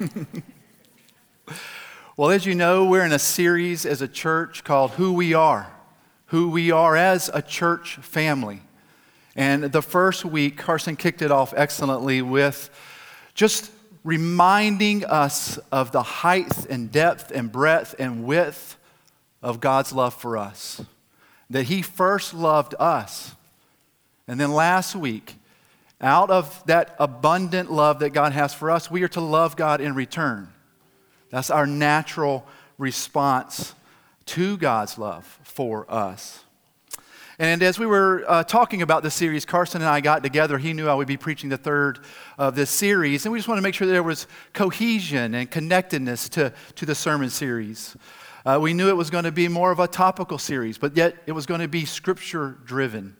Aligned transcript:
well, 2.16 2.30
as 2.30 2.46
you 2.46 2.54
know, 2.54 2.86
we're 2.86 3.04
in 3.04 3.12
a 3.12 3.18
series 3.18 3.84
as 3.84 4.00
a 4.00 4.08
church 4.08 4.64
called 4.64 4.92
Who 4.92 5.12
We 5.12 5.34
Are, 5.34 5.70
Who 6.26 6.48
We 6.48 6.70
Are 6.70 6.96
as 6.96 7.30
a 7.34 7.42
Church 7.42 7.96
Family. 7.96 8.62
And 9.36 9.64
the 9.64 9.82
first 9.82 10.24
week, 10.24 10.56
Carson 10.56 10.96
kicked 10.96 11.20
it 11.20 11.30
off 11.30 11.52
excellently 11.54 12.22
with 12.22 12.70
just 13.34 13.70
reminding 14.02 15.04
us 15.04 15.58
of 15.70 15.92
the 15.92 16.02
height 16.02 16.64
and 16.70 16.90
depth 16.90 17.30
and 17.30 17.52
breadth 17.52 17.94
and 17.98 18.24
width 18.24 18.78
of 19.42 19.60
God's 19.60 19.92
love 19.92 20.14
for 20.14 20.38
us. 20.38 20.82
That 21.50 21.64
He 21.64 21.82
first 21.82 22.32
loved 22.32 22.74
us. 22.78 23.34
And 24.26 24.40
then 24.40 24.52
last 24.52 24.96
week, 24.96 25.36
out 26.00 26.30
of 26.30 26.62
that 26.66 26.94
abundant 26.98 27.70
love 27.70 27.98
that 28.00 28.10
God 28.10 28.32
has 28.32 28.54
for 28.54 28.70
us, 28.70 28.90
we 28.90 29.02
are 29.02 29.08
to 29.08 29.20
love 29.20 29.56
God 29.56 29.80
in 29.80 29.94
return. 29.94 30.48
That's 31.30 31.50
our 31.50 31.66
natural 31.66 32.46
response 32.78 33.74
to 34.26 34.56
God's 34.56 34.98
love 34.98 35.38
for 35.42 35.86
us. 35.92 36.44
And 37.38 37.62
as 37.62 37.78
we 37.78 37.86
were 37.86 38.24
uh, 38.28 38.44
talking 38.44 38.82
about 38.82 39.02
this 39.02 39.14
series, 39.14 39.46
Carson 39.46 39.80
and 39.80 39.88
I 39.88 40.02
got 40.02 40.22
together. 40.22 40.58
He 40.58 40.74
knew 40.74 40.88
I 40.88 40.94
would 40.94 41.08
be 41.08 41.16
preaching 41.16 41.48
the 41.48 41.56
third 41.56 42.00
of 42.36 42.54
this 42.54 42.68
series. 42.68 43.24
And 43.24 43.32
we 43.32 43.38
just 43.38 43.48
wanted 43.48 43.60
to 43.60 43.62
make 43.62 43.74
sure 43.74 43.86
there 43.86 44.02
was 44.02 44.26
cohesion 44.52 45.34
and 45.34 45.50
connectedness 45.50 46.28
to, 46.30 46.52
to 46.74 46.84
the 46.84 46.94
sermon 46.94 47.30
series. 47.30 47.96
Uh, 48.44 48.58
we 48.60 48.74
knew 48.74 48.90
it 48.90 48.96
was 48.96 49.08
going 49.08 49.24
to 49.24 49.32
be 49.32 49.48
more 49.48 49.70
of 49.70 49.78
a 49.78 49.88
topical 49.88 50.36
series, 50.36 50.76
but 50.76 50.94
yet 50.96 51.16
it 51.26 51.32
was 51.32 51.46
going 51.46 51.60
to 51.60 51.68
be 51.68 51.86
scripture 51.86 52.58
driven. 52.66 53.16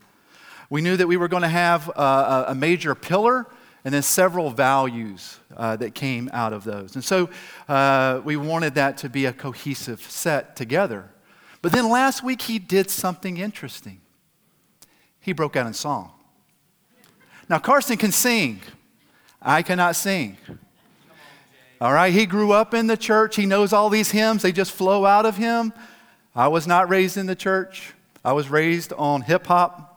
We 0.70 0.80
knew 0.80 0.96
that 0.96 1.06
we 1.06 1.18
were 1.18 1.28
going 1.28 1.42
to 1.42 1.48
have 1.48 1.90
uh, 1.94 2.46
a 2.48 2.54
major 2.54 2.94
pillar 2.94 3.46
and 3.84 3.92
then 3.92 4.02
several 4.02 4.50
values 4.50 5.38
uh, 5.56 5.76
that 5.76 5.94
came 5.94 6.30
out 6.32 6.52
of 6.52 6.64
those. 6.64 6.94
And 6.94 7.04
so 7.04 7.28
uh, 7.68 8.22
we 8.24 8.36
wanted 8.36 8.74
that 8.76 8.96
to 8.98 9.08
be 9.08 9.26
a 9.26 9.32
cohesive 9.32 10.00
set 10.00 10.56
together. 10.56 11.10
But 11.60 11.72
then 11.72 11.90
last 11.90 12.22
week 12.22 12.42
he 12.42 12.58
did 12.58 12.90
something 12.90 13.36
interesting 13.36 14.00
he 15.20 15.32
broke 15.32 15.56
out 15.56 15.66
in 15.66 15.74
song. 15.74 16.12
Now, 17.48 17.58
Carson 17.58 17.96
can 17.96 18.12
sing. 18.12 18.60
I 19.40 19.62
cannot 19.62 19.96
sing. 19.96 20.36
All 21.80 21.92
right, 21.92 22.12
he 22.12 22.26
grew 22.26 22.52
up 22.52 22.74
in 22.74 22.86
the 22.86 22.96
church. 22.96 23.36
He 23.36 23.46
knows 23.46 23.72
all 23.72 23.88
these 23.88 24.10
hymns, 24.10 24.42
they 24.42 24.52
just 24.52 24.72
flow 24.72 25.06
out 25.06 25.26
of 25.26 25.36
him. 25.36 25.72
I 26.34 26.48
was 26.48 26.66
not 26.66 26.88
raised 26.88 27.16
in 27.16 27.26
the 27.26 27.34
church, 27.34 27.94
I 28.24 28.32
was 28.32 28.48
raised 28.48 28.92
on 28.94 29.22
hip 29.22 29.46
hop. 29.46 29.89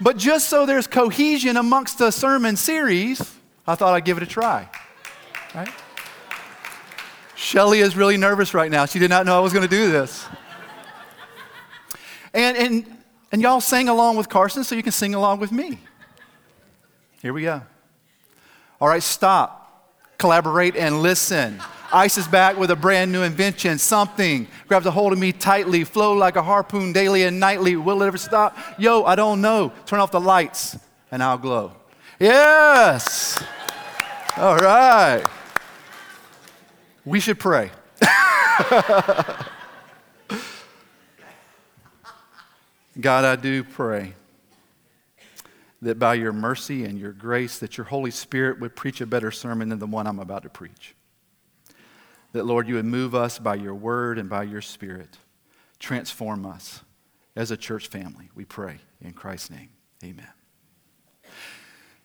But 0.00 0.16
just 0.16 0.48
so 0.48 0.66
there's 0.66 0.86
cohesion 0.86 1.56
amongst 1.56 1.98
the 1.98 2.10
sermon 2.10 2.56
series, 2.56 3.20
I 3.66 3.74
thought 3.74 3.94
I'd 3.94 4.04
give 4.04 4.16
it 4.16 4.22
a 4.22 4.26
try. 4.26 4.68
Right? 5.54 5.72
Shelly 7.36 7.80
is 7.80 7.96
really 7.96 8.16
nervous 8.16 8.54
right 8.54 8.70
now. 8.70 8.86
She 8.86 8.98
did 8.98 9.10
not 9.10 9.26
know 9.26 9.36
I 9.36 9.40
was 9.40 9.52
going 9.52 9.68
to 9.68 9.76
do 9.76 9.90
this. 9.90 10.26
And, 12.32 12.56
and 12.56 12.94
and 13.34 13.42
y'all 13.42 13.60
sing 13.60 13.88
along 13.88 14.16
with 14.16 14.28
Carson 14.28 14.62
so 14.62 14.76
you 14.76 14.82
can 14.84 14.92
sing 14.92 15.12
along 15.12 15.40
with 15.40 15.50
me. 15.50 15.80
Here 17.20 17.32
we 17.32 17.42
go. 17.42 17.62
All 18.80 18.86
right, 18.86 19.02
stop, 19.02 19.92
collaborate, 20.18 20.76
and 20.76 21.02
listen. 21.02 21.60
Ice 21.94 22.18
is 22.18 22.26
back 22.26 22.58
with 22.58 22.72
a 22.72 22.76
brand 22.76 23.12
new 23.12 23.22
invention. 23.22 23.78
Something 23.78 24.48
grabs 24.66 24.84
a 24.84 24.90
hold 24.90 25.12
of 25.12 25.18
me 25.20 25.30
tightly, 25.30 25.84
flow 25.84 26.12
like 26.12 26.34
a 26.34 26.42
harpoon 26.42 26.92
daily 26.92 27.22
and 27.22 27.38
nightly. 27.38 27.76
Will 27.76 28.02
it 28.02 28.06
ever 28.08 28.18
stop? 28.18 28.58
Yo, 28.78 29.04
I 29.04 29.14
don't 29.14 29.40
know. 29.40 29.72
Turn 29.86 30.00
off 30.00 30.10
the 30.10 30.20
lights 30.20 30.76
and 31.12 31.22
I'll 31.22 31.38
glow. 31.38 31.70
Yes. 32.18 33.40
All 34.36 34.56
right. 34.56 35.24
We 37.04 37.20
should 37.20 37.38
pray. 37.38 37.70
God, 43.00 43.24
I 43.24 43.36
do 43.36 43.62
pray 43.62 44.14
that 45.80 46.00
by 46.00 46.14
your 46.14 46.32
mercy 46.32 46.84
and 46.84 46.98
your 46.98 47.12
grace 47.12 47.58
that 47.60 47.76
your 47.78 47.84
Holy 47.84 48.10
Spirit 48.10 48.58
would 48.58 48.74
preach 48.74 49.00
a 49.00 49.06
better 49.06 49.30
sermon 49.30 49.68
than 49.68 49.78
the 49.78 49.86
one 49.86 50.08
I'm 50.08 50.18
about 50.18 50.42
to 50.42 50.48
preach. 50.48 50.93
That, 52.34 52.44
Lord, 52.46 52.68
you 52.68 52.74
would 52.74 52.84
move 52.84 53.14
us 53.14 53.38
by 53.38 53.54
your 53.54 53.74
word 53.74 54.18
and 54.18 54.28
by 54.28 54.42
your 54.42 54.60
spirit. 54.60 55.18
Transform 55.78 56.44
us 56.44 56.82
as 57.36 57.50
a 57.50 57.56
church 57.56 57.88
family, 57.88 58.28
we 58.34 58.44
pray 58.44 58.78
in 59.00 59.12
Christ's 59.12 59.50
name. 59.50 59.70
Amen. 60.04 60.28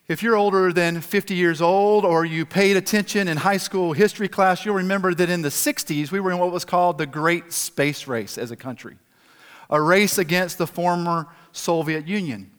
If 0.08 0.22
you're 0.22 0.36
older 0.36 0.72
than 0.72 1.00
50 1.00 1.34
years 1.34 1.60
old 1.60 2.04
or 2.04 2.24
you 2.24 2.46
paid 2.46 2.76
attention 2.76 3.28
in 3.28 3.36
high 3.36 3.58
school 3.58 3.92
history 3.92 4.28
class, 4.28 4.64
you'll 4.64 4.74
remember 4.76 5.14
that 5.14 5.30
in 5.30 5.42
the 5.42 5.50
60s 5.50 6.10
we 6.10 6.18
were 6.18 6.32
in 6.32 6.38
what 6.38 6.50
was 6.50 6.64
called 6.64 6.98
the 6.98 7.06
Great 7.06 7.52
Space 7.52 8.06
Race 8.06 8.38
as 8.38 8.50
a 8.50 8.56
country 8.56 8.96
a 9.70 9.80
race 9.80 10.18
against 10.18 10.58
the 10.58 10.66
former 10.66 11.28
Soviet 11.52 12.06
Union. 12.06 12.50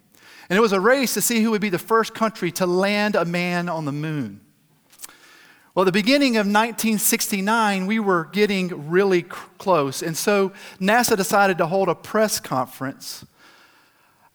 And 0.49 0.57
it 0.57 0.61
was 0.61 0.71
a 0.71 0.79
race 0.79 1.13
to 1.15 1.21
see 1.21 1.41
who 1.41 1.51
would 1.51 1.61
be 1.61 1.69
the 1.69 1.77
first 1.77 2.13
country 2.13 2.51
to 2.53 2.65
land 2.65 3.15
a 3.15 3.25
man 3.25 3.69
on 3.69 3.85
the 3.85 3.91
moon. 3.91 4.41
Well, 5.73 5.83
at 5.83 5.85
the 5.85 5.93
beginning 5.93 6.35
of 6.35 6.45
1969, 6.47 7.87
we 7.87 7.97
were 7.97 8.25
getting 8.33 8.89
really 8.89 9.21
close. 9.21 10.03
And 10.03 10.17
so 10.17 10.51
NASA 10.81 11.15
decided 11.15 11.57
to 11.59 11.65
hold 11.65 11.87
a 11.87 11.95
press 11.95 12.41
conference 12.41 13.25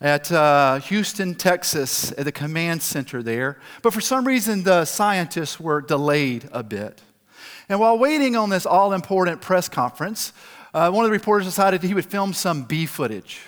at 0.00 0.32
uh, 0.32 0.78
Houston, 0.80 1.34
Texas, 1.34 2.10
at 2.12 2.24
the 2.24 2.32
command 2.32 2.80
center 2.80 3.22
there. 3.22 3.60
But 3.82 3.92
for 3.92 4.00
some 4.00 4.26
reason, 4.26 4.62
the 4.62 4.86
scientists 4.86 5.60
were 5.60 5.82
delayed 5.82 6.48
a 6.52 6.62
bit. 6.62 7.02
And 7.68 7.80
while 7.80 7.98
waiting 7.98 8.34
on 8.34 8.48
this 8.48 8.64
all 8.64 8.94
important 8.94 9.42
press 9.42 9.68
conference, 9.68 10.32
uh, 10.72 10.91
one 10.91 11.04
of 11.04 11.10
the 11.10 11.16
reporters 11.16 11.47
decided 11.47 11.82
he 11.82 11.92
would 11.92 12.06
film 12.06 12.32
some 12.32 12.62
B 12.62 12.86
footage. 12.86 13.41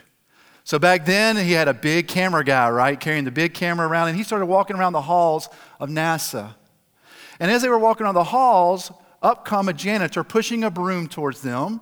So 0.65 0.79
back 0.79 1.07
then, 1.07 1.39
he 1.39 1.53
had 1.53 1.69
a 1.69 1.75
big 1.75 2.07
camera 2.07 2.45
guy, 2.45 2.69
right, 2.69 3.01
carrying 3.01 3.25
the 3.25 3.31
big 3.31 3.55
camera 3.55 3.89
around, 3.89 4.09
and 4.09 4.17
he 4.19 4.25
started 4.25 4.45
walking 4.45 4.77
around 4.77 4.93
the 4.93 5.01
halls 5.01 5.49
of 5.81 5.89
NASA. 5.89 6.55
And 7.41 7.51
as 7.51 7.63
they 7.63 7.69
were 7.69 7.79
walking 7.79 8.05
around 8.05 8.15
the 8.15 8.25
halls, 8.25 8.91
up 9.23 9.45
come 9.45 9.69
a 9.69 9.73
janitor 9.73 10.25
pushing 10.25 10.65
a 10.65 10.71
broom 10.71 11.09
towards 11.09 11.43
them, 11.43 11.81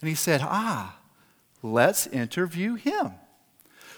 and 0.00 0.08
he 0.08 0.14
said, 0.14 0.40
Ah, 0.42 0.98
let's 1.62 2.06
interview 2.06 2.74
him. 2.74 3.12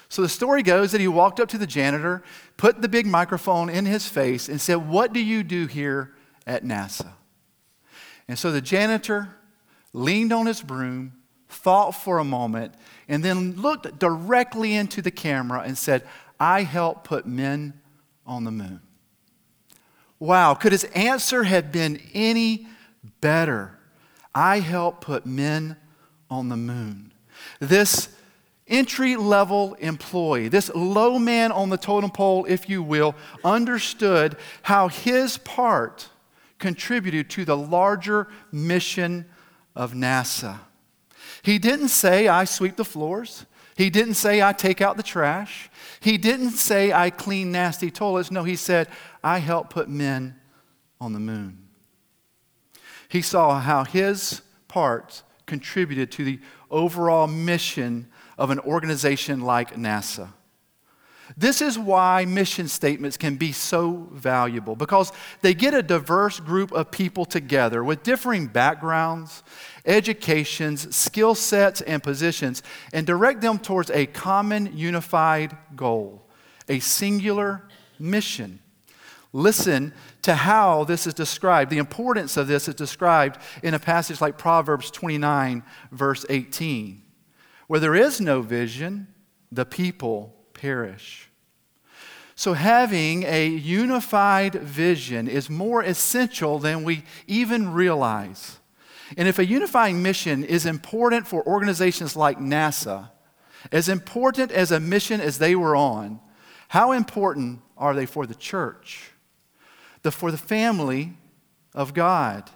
So 0.09 0.21
the 0.21 0.29
story 0.29 0.61
goes 0.61 0.91
that 0.91 0.99
he 0.99 1.07
walked 1.07 1.39
up 1.39 1.47
to 1.49 1.57
the 1.57 1.67
janitor, 1.67 2.21
put 2.57 2.81
the 2.81 2.89
big 2.89 3.05
microphone 3.05 3.69
in 3.69 3.85
his 3.85 4.07
face, 4.07 4.49
and 4.49 4.59
said, 4.59 4.89
What 4.89 5.13
do 5.13 5.23
you 5.23 5.43
do 5.43 5.67
here 5.67 6.13
at 6.45 6.65
NASA? 6.65 7.13
And 8.27 8.37
so 8.37 8.51
the 8.51 8.61
janitor 8.61 9.29
leaned 9.93 10.33
on 10.33 10.45
his 10.45 10.61
broom, 10.61 11.13
thought 11.47 11.91
for 11.91 12.19
a 12.19 12.23
moment, 12.23 12.73
and 13.07 13.23
then 13.23 13.55
looked 13.55 13.99
directly 13.99 14.73
into 14.73 15.01
the 15.01 15.11
camera 15.11 15.61
and 15.61 15.77
said, 15.77 16.03
I 16.39 16.63
help 16.63 17.03
put 17.03 17.25
men 17.25 17.79
on 18.25 18.43
the 18.43 18.51
moon. 18.51 18.81
Wow, 20.21 20.53
could 20.53 20.71
his 20.71 20.83
answer 20.93 21.41
have 21.41 21.71
been 21.71 21.99
any 22.13 22.67
better? 23.21 23.75
I 24.35 24.59
help 24.59 25.01
put 25.01 25.25
men 25.25 25.77
on 26.29 26.47
the 26.47 26.55
moon. 26.55 27.11
This 27.59 28.09
entry 28.67 29.15
level 29.15 29.73
employee, 29.79 30.47
this 30.47 30.69
low 30.75 31.17
man 31.17 31.51
on 31.51 31.69
the 31.69 31.77
totem 31.77 32.11
pole, 32.11 32.45
if 32.47 32.69
you 32.69 32.83
will, 32.83 33.15
understood 33.43 34.37
how 34.61 34.89
his 34.89 35.39
part 35.39 36.09
contributed 36.59 37.27
to 37.31 37.43
the 37.43 37.57
larger 37.57 38.27
mission 38.51 39.25
of 39.75 39.93
NASA. 39.93 40.59
He 41.41 41.57
didn't 41.57 41.87
say, 41.87 42.27
I 42.27 42.43
sweep 42.43 42.75
the 42.75 42.85
floors. 42.85 43.47
He 43.75 43.89
didn't 43.89 44.13
say, 44.13 44.43
I 44.43 44.53
take 44.53 44.81
out 44.81 44.97
the 44.97 45.03
trash. 45.03 45.71
He 45.99 46.19
didn't 46.19 46.51
say, 46.51 46.93
I 46.93 47.09
clean 47.09 47.51
nasty 47.51 47.89
toilets. 47.89 48.29
No, 48.29 48.43
he 48.43 48.55
said, 48.55 48.87
I 49.23 49.39
helped 49.39 49.71
put 49.71 49.89
men 49.89 50.35
on 50.99 51.13
the 51.13 51.19
moon. 51.19 51.67
He 53.09 53.21
saw 53.21 53.59
how 53.59 53.83
his 53.83 54.41
part 54.67 55.23
contributed 55.45 56.11
to 56.13 56.23
the 56.23 56.39
overall 56.69 57.27
mission 57.27 58.07
of 58.37 58.49
an 58.49 58.59
organization 58.59 59.41
like 59.41 59.75
NASA. 59.75 60.29
This 61.37 61.61
is 61.61 61.77
why 61.77 62.25
mission 62.25 62.67
statements 62.67 63.17
can 63.17 63.35
be 63.35 63.51
so 63.51 64.09
valuable 64.11 64.75
because 64.75 65.11
they 65.41 65.53
get 65.53 65.73
a 65.73 65.83
diverse 65.83 66.39
group 66.39 66.71
of 66.71 66.91
people 66.91 67.25
together 67.25 67.83
with 67.83 68.03
differing 68.03 68.47
backgrounds, 68.47 69.43
educations, 69.85 70.93
skill 70.95 71.35
sets, 71.35 71.81
and 71.81 72.03
positions 72.03 72.63
and 72.91 73.07
direct 73.07 73.41
them 73.41 73.59
towards 73.59 73.89
a 73.91 74.07
common 74.07 74.75
unified 74.75 75.55
goal, 75.75 76.25
a 76.67 76.79
singular 76.79 77.63
mission. 77.99 78.59
Listen 79.33 79.93
to 80.23 80.35
how 80.35 80.83
this 80.83 81.07
is 81.07 81.13
described. 81.13 81.71
The 81.71 81.77
importance 81.77 82.35
of 82.35 82.47
this 82.47 82.67
is 82.67 82.75
described 82.75 83.39
in 83.63 83.73
a 83.73 83.79
passage 83.79 84.19
like 84.19 84.37
Proverbs 84.37 84.91
29, 84.91 85.63
verse 85.91 86.25
18. 86.29 87.01
Where 87.67 87.79
there 87.79 87.95
is 87.95 88.19
no 88.19 88.41
vision, 88.41 89.07
the 89.51 89.65
people 89.65 90.35
perish. 90.53 91.29
So, 92.35 92.53
having 92.53 93.23
a 93.23 93.47
unified 93.47 94.55
vision 94.55 95.27
is 95.27 95.49
more 95.49 95.81
essential 95.81 96.59
than 96.59 96.83
we 96.83 97.03
even 97.27 97.71
realize. 97.71 98.59
And 99.15 99.27
if 99.27 99.39
a 99.39 99.45
unifying 99.45 100.01
mission 100.01 100.43
is 100.43 100.65
important 100.65 101.27
for 101.27 101.45
organizations 101.45 102.15
like 102.15 102.39
NASA, 102.39 103.11
as 103.71 103.89
important 103.89 104.51
as 104.51 104.71
a 104.71 104.79
mission 104.79 105.21
as 105.21 105.37
they 105.37 105.55
were 105.55 105.75
on, 105.75 106.19
how 106.69 106.93
important 106.93 107.61
are 107.77 107.93
they 107.93 108.05
for 108.05 108.25
the 108.25 108.35
church, 108.35 109.10
the, 110.03 110.11
for 110.11 110.31
the 110.31 110.37
family 110.37 111.13
of 111.73 111.93
God? 111.93 112.49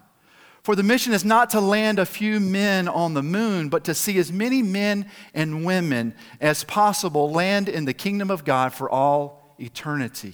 For 0.63 0.75
the 0.75 0.81
mission 0.81 1.13
is 1.13 1.23
not 1.23 1.51
to 1.51 1.59
land 1.59 1.99
a 1.99 2.07
few 2.07 2.39
men 2.39 2.87
on 2.87 3.13
the 3.13 3.21
moon, 3.21 3.69
but 3.69 3.83
to 3.83 3.93
see 3.93 4.17
as 4.17 4.31
many 4.31 4.63
men 4.63 5.09
and 5.33 5.63
women 5.63 6.15
as 6.41 6.63
possible 6.63 7.31
land 7.31 7.69
in 7.69 7.85
the 7.85 7.93
kingdom 7.93 8.31
of 8.31 8.43
God 8.43 8.73
for 8.73 8.89
all 8.89 9.55
eternity. 9.59 10.33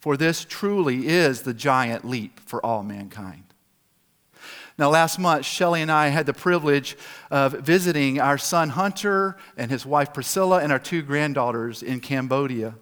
For 0.00 0.16
this 0.16 0.44
truly 0.44 1.06
is 1.06 1.42
the 1.42 1.54
giant 1.54 2.04
leap 2.04 2.40
for 2.40 2.64
all 2.66 2.82
mankind. 2.82 3.44
Now, 4.76 4.88
last 4.88 5.18
month, 5.18 5.44
Shelly 5.44 5.82
and 5.82 5.92
I 5.92 6.08
had 6.08 6.26
the 6.26 6.32
privilege 6.32 6.96
of 7.30 7.52
visiting 7.52 8.18
our 8.18 8.38
son 8.38 8.70
Hunter 8.70 9.36
and 9.56 9.70
his 9.70 9.84
wife 9.86 10.14
Priscilla 10.14 10.60
and 10.60 10.72
our 10.72 10.78
two 10.78 11.02
granddaughters 11.02 11.82
in 11.82 12.00
Cambodia. 12.00 12.74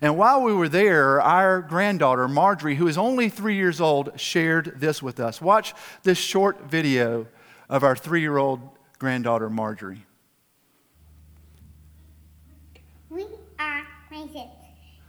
And 0.00 0.16
while 0.16 0.42
we 0.42 0.52
were 0.54 0.68
there, 0.68 1.20
our 1.20 1.60
granddaughter, 1.60 2.28
Marjorie, 2.28 2.76
who 2.76 2.86
is 2.86 2.96
only 2.96 3.28
three 3.28 3.56
years 3.56 3.80
old, 3.80 4.18
shared 4.18 4.74
this 4.76 5.02
with 5.02 5.18
us. 5.18 5.40
Watch 5.40 5.74
this 6.04 6.18
short 6.18 6.70
video 6.70 7.26
of 7.68 7.82
our 7.82 7.96
three 7.96 8.20
year 8.20 8.36
old 8.36 8.60
granddaughter, 8.98 9.50
Marjorie. 9.50 10.04
We 13.10 13.26
are 13.58 13.86
Mason. 14.10 14.48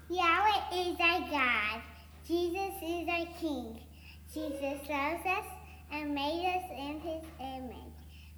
Yahweh 0.10 0.76
is 0.76 0.98
our 1.00 1.20
God. 1.30 1.82
Jesus 2.28 2.74
is 2.84 3.08
our 3.08 3.28
King. 3.40 3.80
Jesus 4.34 4.90
loves 4.90 5.26
us 5.26 5.46
and 5.92 6.14
made 6.14 6.46
us 6.56 6.64
in 6.72 7.00
his 7.00 7.24
image. 7.40 7.76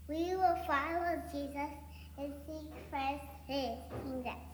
We 0.08 0.36
will 0.36 0.58
follow 0.68 1.22
Jesus 1.32 1.72
and 2.18 2.34
seek 2.46 2.72
first 2.90 3.26
his 3.48 3.78
kingdom. 4.04 4.51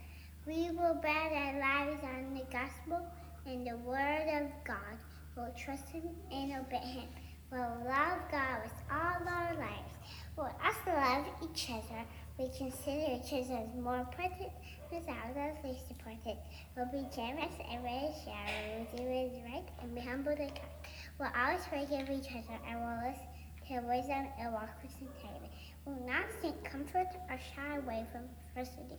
We 0.48 0.72
will 0.72 0.94
bet 1.02 1.34
our 1.34 1.60
lives 1.60 2.02
on 2.06 2.34
the 2.34 2.46
gospel 2.50 3.06
and 3.46 3.68
the 3.68 3.76
word 3.84 4.28
of 4.32 4.48
God. 4.64 4.96
We'll 5.36 5.54
trust 5.60 5.90
him 5.90 6.04
and 6.32 6.54
obey 6.54 6.78
him. 6.78 7.10
We'll 7.52 7.84
love 7.84 8.20
God 8.32 8.64
with 8.64 8.72
all 8.90 9.28
our 9.28 9.54
lives. 9.56 9.94
We'll 10.38 10.56
also 10.64 10.96
love 10.96 11.26
each 11.44 11.70
other. 11.70 12.06
We 12.40 12.48
consider 12.58 13.20
each 13.20 13.34
other 13.34 13.60
as 13.60 13.76
more 13.78 13.98
important 14.00 14.52
without 14.90 15.36
us 15.36 15.58
we 15.66 15.78
support 15.86 16.16
it. 16.26 16.38
We'll 16.78 16.94
be 16.94 17.06
generous 17.14 17.52
and 17.70 17.84
ready 17.84 18.08
to 18.08 18.14
share. 18.24 18.88
We'll 18.88 18.98
do 18.98 19.04
what 19.04 19.28
is 19.28 19.44
right 19.52 19.68
and 19.82 19.96
be 19.96 20.00
humble 20.00 20.32
to 20.32 20.48
kind. 20.48 20.72
We'll 21.20 21.34
always 21.36 21.66
forgive 21.66 22.10
each 22.10 22.32
other 22.32 22.56
and 22.66 22.80
will 22.80 23.04
listen 23.04 23.28
to 23.68 23.86
wisdom 23.86 24.28
and 24.40 24.54
walk 24.54 24.70
with 24.82 24.96
integrity. 25.02 25.52
We 25.86 25.92
will 25.92 26.08
not 26.08 26.24
seek 26.42 26.64
comfort 26.64 27.12
or 27.30 27.38
shy 27.54 27.76
away 27.76 28.06
from 28.14 28.24
adversity. 28.56 28.96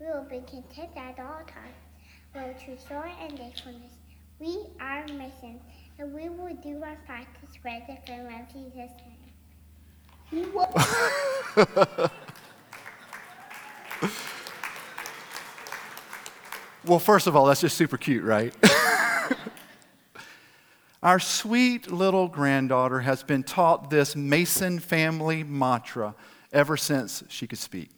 We 0.00 0.06
will 0.06 0.26
be 0.30 0.40
content 0.48 0.90
at 0.96 1.18
all 1.18 1.42
times. 1.46 1.74
We 2.34 2.40
will 2.40 2.54
choose 2.54 2.84
joy 2.88 3.10
and 3.20 3.36
thankfulness. 3.36 3.92
We 4.38 4.66
are 4.80 5.02
missions, 5.08 5.62
and 5.98 6.14
we 6.14 6.28
will 6.28 6.54
do 6.62 6.82
our 6.84 6.96
part 7.06 7.26
to 7.40 7.46
spread 7.52 7.82
the 7.88 7.96
fame 8.06 8.26
of 8.26 8.48
Jesus' 8.52 8.92
name. 9.00 9.18
well, 16.84 16.98
first 16.98 17.26
of 17.26 17.34
all, 17.34 17.46
that's 17.46 17.62
just 17.62 17.76
super 17.76 17.96
cute, 17.96 18.22
right? 18.22 18.54
Our 21.02 21.18
sweet 21.18 21.90
little 21.90 22.28
granddaughter 22.28 23.00
has 23.00 23.22
been 23.22 23.42
taught 23.42 23.88
this 23.90 24.14
Mason 24.14 24.78
family 24.80 25.42
mantra 25.44 26.14
ever 26.52 26.76
since 26.76 27.24
she 27.28 27.46
could 27.46 27.58
speak. 27.58 27.90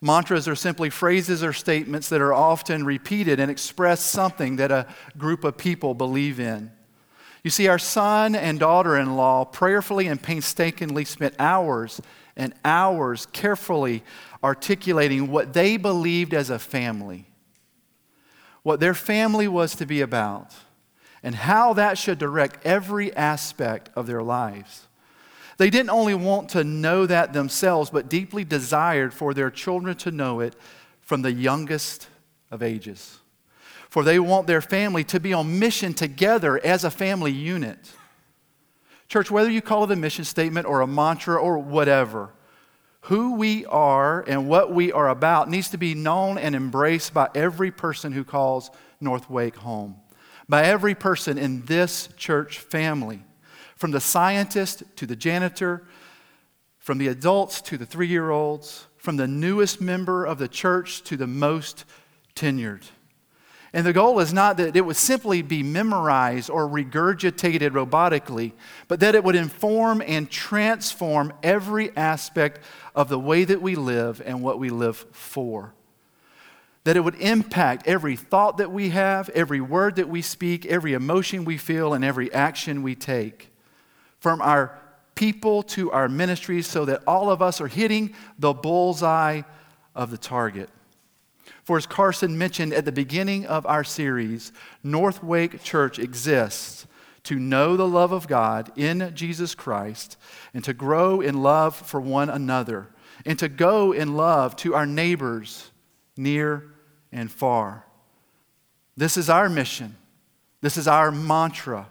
Mantras 0.00 0.46
are 0.46 0.54
simply 0.54 0.90
phrases 0.90 1.42
or 1.42 1.52
statements 1.52 2.08
that 2.08 2.20
are 2.20 2.32
often 2.32 2.84
repeated 2.84 3.40
and 3.40 3.50
express 3.50 4.00
something 4.00 4.56
that 4.56 4.70
a 4.70 4.86
group 5.16 5.42
of 5.42 5.56
people 5.56 5.94
believe 5.94 6.38
in. 6.38 6.70
You 7.42 7.50
see, 7.50 7.68
our 7.68 7.78
son 7.78 8.34
and 8.34 8.60
daughter 8.60 8.96
in 8.96 9.16
law 9.16 9.44
prayerfully 9.44 10.06
and 10.06 10.22
painstakingly 10.22 11.04
spent 11.04 11.34
hours 11.38 12.00
and 12.36 12.54
hours 12.64 13.26
carefully 13.26 14.04
articulating 14.42 15.30
what 15.30 15.52
they 15.52 15.76
believed 15.76 16.34
as 16.34 16.50
a 16.50 16.58
family, 16.58 17.26
what 18.62 18.80
their 18.80 18.94
family 18.94 19.48
was 19.48 19.74
to 19.76 19.86
be 19.86 20.00
about 20.00 20.54
and 21.22 21.34
how 21.34 21.72
that 21.72 21.98
should 21.98 22.18
direct 22.18 22.64
every 22.64 23.14
aspect 23.16 23.90
of 23.96 24.06
their 24.06 24.22
lives. 24.22 24.87
They 25.58 25.70
didn't 25.70 25.90
only 25.90 26.14
want 26.14 26.48
to 26.50 26.64
know 26.64 27.06
that 27.06 27.32
themselves, 27.32 27.90
but 27.90 28.08
deeply 28.08 28.44
desired 28.44 29.12
for 29.12 29.34
their 29.34 29.50
children 29.50 29.96
to 29.98 30.10
know 30.10 30.40
it 30.40 30.56
from 31.00 31.22
the 31.22 31.32
youngest 31.32 32.08
of 32.50 32.62
ages. 32.62 33.18
For 33.90 34.02
they 34.02 34.18
want 34.18 34.46
their 34.46 34.60
family 34.60 35.04
to 35.04 35.20
be 35.20 35.32
on 35.32 35.58
mission 35.58 35.94
together 35.94 36.64
as 36.64 36.84
a 36.84 36.90
family 36.90 37.32
unit. 37.32 37.92
Church, 39.08 39.30
whether 39.30 39.50
you 39.50 39.62
call 39.62 39.84
it 39.84 39.90
a 39.90 39.96
mission 39.96 40.24
statement 40.24 40.66
or 40.66 40.80
a 40.80 40.86
mantra 40.86 41.40
or 41.40 41.58
whatever, 41.58 42.30
who 43.02 43.34
we 43.34 43.64
are 43.66 44.22
and 44.28 44.48
what 44.48 44.72
we 44.72 44.92
are 44.92 45.08
about 45.08 45.48
needs 45.48 45.70
to 45.70 45.78
be 45.78 45.94
known 45.94 46.38
and 46.38 46.54
embraced 46.54 47.14
by 47.14 47.28
every 47.34 47.70
person 47.70 48.12
who 48.12 48.24
calls 48.24 48.70
North 49.00 49.28
Wake 49.30 49.56
home 49.56 49.96
by 50.48 50.64
every 50.64 50.94
person 50.94 51.36
in 51.36 51.64
this 51.66 52.08
church 52.16 52.58
family, 52.58 53.22
from 53.78 53.92
the 53.92 54.00
scientist 54.00 54.82
to 54.96 55.06
the 55.06 55.16
janitor, 55.16 55.84
from 56.78 56.98
the 56.98 57.08
adults 57.08 57.62
to 57.62 57.78
the 57.78 57.86
three 57.86 58.08
year 58.08 58.30
olds, 58.30 58.86
from 58.96 59.16
the 59.16 59.26
newest 59.26 59.80
member 59.80 60.26
of 60.26 60.38
the 60.38 60.48
church 60.48 61.02
to 61.04 61.16
the 61.16 61.26
most 61.26 61.84
tenured. 62.34 62.82
And 63.72 63.86
the 63.86 63.92
goal 63.92 64.18
is 64.18 64.32
not 64.32 64.56
that 64.56 64.76
it 64.76 64.84
would 64.84 64.96
simply 64.96 65.42
be 65.42 65.62
memorized 65.62 66.50
or 66.50 66.66
regurgitated 66.66 67.70
robotically, 67.70 68.52
but 68.88 69.00
that 69.00 69.14
it 69.14 69.22
would 69.22 69.36
inform 69.36 70.02
and 70.04 70.30
transform 70.30 71.32
every 71.42 71.94
aspect 71.96 72.60
of 72.94 73.08
the 73.08 73.18
way 73.18 73.44
that 73.44 73.62
we 73.62 73.74
live 73.74 74.20
and 74.24 74.42
what 74.42 74.58
we 74.58 74.70
live 74.70 74.96
for 75.12 75.74
that 76.88 76.96
it 76.96 77.00
would 77.00 77.16
impact 77.16 77.86
every 77.86 78.16
thought 78.16 78.56
that 78.56 78.72
we 78.72 78.88
have, 78.88 79.28
every 79.30 79.60
word 79.60 79.96
that 79.96 80.08
we 80.08 80.22
speak, 80.22 80.64
every 80.64 80.94
emotion 80.94 81.44
we 81.44 81.58
feel, 81.58 81.92
and 81.92 82.02
every 82.02 82.32
action 82.32 82.82
we 82.82 82.94
take. 82.94 83.47
From 84.20 84.40
our 84.40 84.78
people 85.14 85.62
to 85.64 85.90
our 85.90 86.08
ministries, 86.08 86.66
so 86.66 86.84
that 86.84 87.02
all 87.06 87.30
of 87.30 87.42
us 87.42 87.60
are 87.60 87.68
hitting 87.68 88.14
the 88.38 88.52
bullseye 88.52 89.42
of 89.94 90.10
the 90.10 90.18
target. 90.18 90.70
For 91.64 91.76
as 91.76 91.86
Carson 91.86 92.38
mentioned 92.38 92.72
at 92.72 92.84
the 92.84 92.92
beginning 92.92 93.46
of 93.46 93.66
our 93.66 93.84
series, 93.84 94.52
North 94.82 95.22
Wake 95.22 95.62
Church 95.62 95.98
exists 95.98 96.86
to 97.24 97.38
know 97.38 97.76
the 97.76 97.86
love 97.86 98.12
of 98.12 98.26
God 98.26 98.72
in 98.74 99.12
Jesus 99.14 99.54
Christ 99.54 100.16
and 100.54 100.64
to 100.64 100.72
grow 100.72 101.20
in 101.20 101.42
love 101.42 101.76
for 101.76 102.00
one 102.00 102.30
another 102.30 102.88
and 103.26 103.38
to 103.38 103.48
go 103.48 103.92
in 103.92 104.16
love 104.16 104.56
to 104.56 104.74
our 104.74 104.86
neighbors 104.86 105.70
near 106.16 106.70
and 107.12 107.30
far. 107.30 107.84
This 108.96 109.16
is 109.16 109.28
our 109.28 109.48
mission. 109.48 109.96
This 110.60 110.76
is 110.76 110.88
our 110.88 111.10
mantra. 111.10 111.88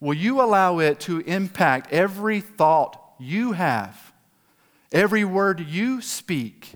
Will 0.00 0.14
you 0.14 0.40
allow 0.40 0.78
it 0.78 1.00
to 1.00 1.20
impact 1.20 1.92
every 1.92 2.40
thought 2.40 3.00
you 3.18 3.52
have, 3.52 4.12
every 4.92 5.24
word 5.24 5.60
you 5.60 6.00
speak, 6.00 6.74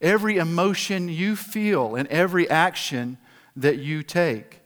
every 0.00 0.36
emotion 0.36 1.08
you 1.08 1.34
feel, 1.34 1.94
and 1.94 2.06
every 2.08 2.48
action 2.48 3.18
that 3.56 3.78
you 3.78 4.02
take? 4.02 4.60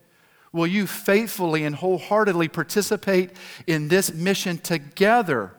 Will 0.53 0.67
you 0.67 0.87
faithfully 0.87 1.65
and 1.65 1.75
wholeheartedly 1.75 2.49
participate 2.49 3.31
in 3.67 3.89
this 3.89 4.13
mission 4.13 4.59
together 4.59 5.55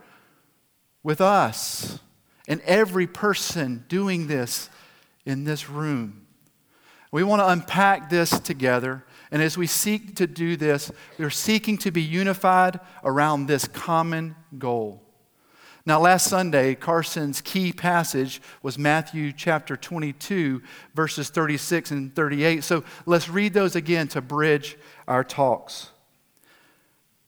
with 1.02 1.20
us 1.20 2.00
and 2.48 2.62
every 2.62 3.08
person 3.08 3.86
doing 3.88 4.28
this 4.28 4.70
in 5.26 5.46
this 5.46 5.70
room? 5.70 6.28
We 7.12 7.24
want 7.24 7.42
to 7.42 7.48
unpack 7.48 8.10
this 8.10 8.40
together. 8.40 9.04
And 9.34 9.42
as 9.42 9.58
we 9.58 9.66
seek 9.66 10.16
to 10.18 10.28
do 10.28 10.56
this, 10.56 10.92
we're 11.18 11.32
seeking 11.32 11.80
to 11.80 11.90
be 11.90 12.04
unified 12.04 12.80
around 13.04 13.48
this 13.48 13.68
common 13.68 14.36
goal. 14.60 15.02
Now, 15.88 16.00
last 16.00 16.28
Sunday, 16.28 16.76
Carson's 16.76 17.42
key 17.42 17.74
passage 17.74 18.44
was 18.62 18.78
Matthew 18.78 19.34
chapter 19.34 19.76
22, 19.76 20.62
verses 20.94 21.30
36 21.30 21.90
and 21.90 22.16
38. 22.16 22.64
So 22.64 22.84
let's 23.08 23.28
read 23.28 23.56
those 23.56 23.76
again 23.76 24.08
to 24.10 24.22
bridge 24.22 24.78
our 25.08 25.24
talks. 25.24 25.90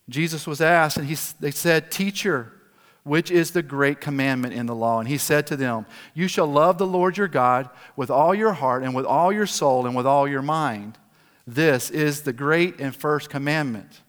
Jesus 0.08 0.46
was 0.46 0.62
asked, 0.62 0.98
and 0.98 1.08
he, 1.08 1.18
they 1.40 1.50
said, 1.50 1.90
Teacher, 1.90 2.54
which 3.02 3.32
is 3.32 3.50
the 3.50 3.64
great 3.64 4.00
commandment 4.00 4.54
in 4.54 4.68
the 4.68 4.76
law. 4.76 5.00
And 5.00 5.10
he 5.10 5.18
said 5.18 5.48
to 5.48 5.58
them, 5.58 5.88
You 6.14 6.28
shall 6.28 6.46
love 6.46 6.78
the 6.78 6.86
Lord 6.86 7.18
your 7.18 7.28
God 7.28 7.68
with 7.96 8.12
all 8.12 8.36
your 8.36 8.54
heart 8.54 8.84
and 8.84 8.94
with 8.94 9.08
all 9.08 9.34
your 9.34 9.48
soul 9.48 9.88
and 9.88 9.96
with 9.96 10.06
all 10.06 10.28
your 10.28 10.44
mind. 10.44 11.00
This 11.48 11.90
is 11.92 12.22
the 12.22 12.34
great 12.34 12.80
and 12.80 12.96
first 12.96 13.30
commandment. 13.30 14.02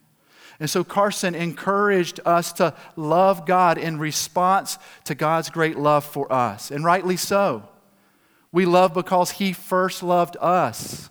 And 0.59 0.71
so 0.71 0.85
Carson 0.85 1.35
encouraged 1.35 2.21
us 2.25 2.53
to 2.55 2.75
love 2.97 3.45
God 3.45 3.77
in 3.77 3.99
response 3.99 4.79
to 5.05 5.15
God's 5.15 5.51
great 5.51 5.77
love 5.77 6.05
for 6.05 6.33
us, 6.33 6.71
and 6.71 6.85
rightly 6.85 7.17
so. 7.17 7.69
We 8.53 8.65
love 8.65 8.95
because 8.95 9.33
he 9.33 9.53
first 9.53 10.03
loved 10.03 10.37
us. 10.41 11.11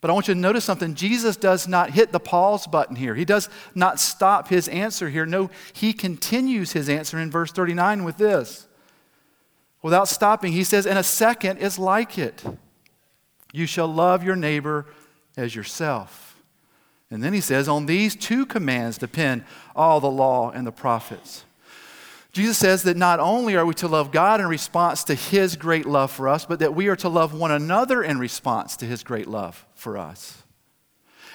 But 0.00 0.10
I 0.10 0.12
want 0.12 0.28
you 0.28 0.34
to 0.34 0.40
notice 0.40 0.64
something. 0.64 0.94
Jesus 0.94 1.36
does 1.36 1.66
not 1.66 1.90
hit 1.90 2.12
the 2.12 2.20
pause 2.20 2.68
button 2.68 2.94
here. 2.94 3.16
He 3.16 3.24
does 3.24 3.48
not 3.74 3.98
stop 3.98 4.46
his 4.46 4.68
answer 4.68 5.08
here. 5.08 5.26
No, 5.26 5.50
he 5.72 5.92
continues 5.92 6.70
his 6.70 6.88
answer 6.88 7.18
in 7.18 7.30
verse 7.30 7.50
39 7.50 8.04
with 8.04 8.16
this. 8.16 8.68
Without 9.82 10.06
stopping, 10.06 10.52
he 10.52 10.62
says, 10.62 10.86
And 10.86 10.98
a 10.98 11.02
second 11.02 11.58
is 11.58 11.78
like 11.78 12.18
it. 12.18 12.44
You 13.52 13.66
shall 13.66 13.88
love 13.88 14.22
your 14.22 14.36
neighbor 14.36 14.86
as 15.36 15.54
yourself. 15.54 16.42
And 17.10 17.22
then 17.22 17.32
he 17.32 17.40
says, 17.40 17.68
On 17.68 17.86
these 17.86 18.16
two 18.16 18.46
commands 18.46 18.98
depend 18.98 19.44
all 19.74 20.00
the 20.00 20.10
law 20.10 20.50
and 20.50 20.66
the 20.66 20.72
prophets. 20.72 21.44
Jesus 22.32 22.58
says 22.58 22.82
that 22.82 22.98
not 22.98 23.18
only 23.18 23.56
are 23.56 23.64
we 23.64 23.72
to 23.74 23.88
love 23.88 24.12
God 24.12 24.40
in 24.40 24.46
response 24.46 25.04
to 25.04 25.14
his 25.14 25.56
great 25.56 25.86
love 25.86 26.10
for 26.10 26.28
us, 26.28 26.44
but 26.44 26.58
that 26.58 26.74
we 26.74 26.88
are 26.88 26.96
to 26.96 27.08
love 27.08 27.32
one 27.32 27.50
another 27.50 28.02
in 28.02 28.18
response 28.18 28.76
to 28.76 28.84
his 28.84 29.02
great 29.02 29.26
love 29.26 29.64
for 29.74 29.96
us. 29.96 30.42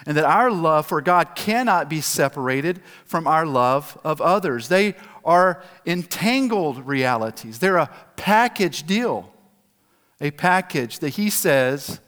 And 0.06 0.16
that 0.16 0.26
our 0.26 0.52
love 0.52 0.86
for 0.86 1.02
God 1.02 1.36
cannot 1.36 1.90
be 1.90 2.02
separated 2.02 2.82
from 3.06 3.26
our 3.26 3.48
love 3.48 4.00
of 4.04 4.22
others. 4.22 4.68
They 4.68 4.96
are 5.26 5.64
entangled 5.88 6.86
realities, 6.86 7.60
they're 7.60 7.78
a 7.78 7.90
package 8.16 8.84
deal. 8.84 9.34
A 10.20 10.30
package 10.30 11.00
that 11.00 11.10
he 11.10 11.32
says 11.32 12.00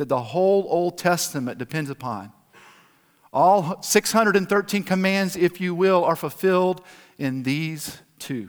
that 0.00 0.08
the 0.08 0.18
whole 0.18 0.64
Old 0.70 0.96
Testament 0.96 1.58
depends 1.58 1.90
upon. 1.90 2.32
All 3.34 3.82
613 3.82 4.82
commands, 4.82 5.36
if 5.36 5.60
you 5.60 5.74
will, 5.74 6.04
are 6.04 6.16
fulfilled 6.16 6.80
in 7.18 7.42
these 7.42 7.98
2. 8.20 8.48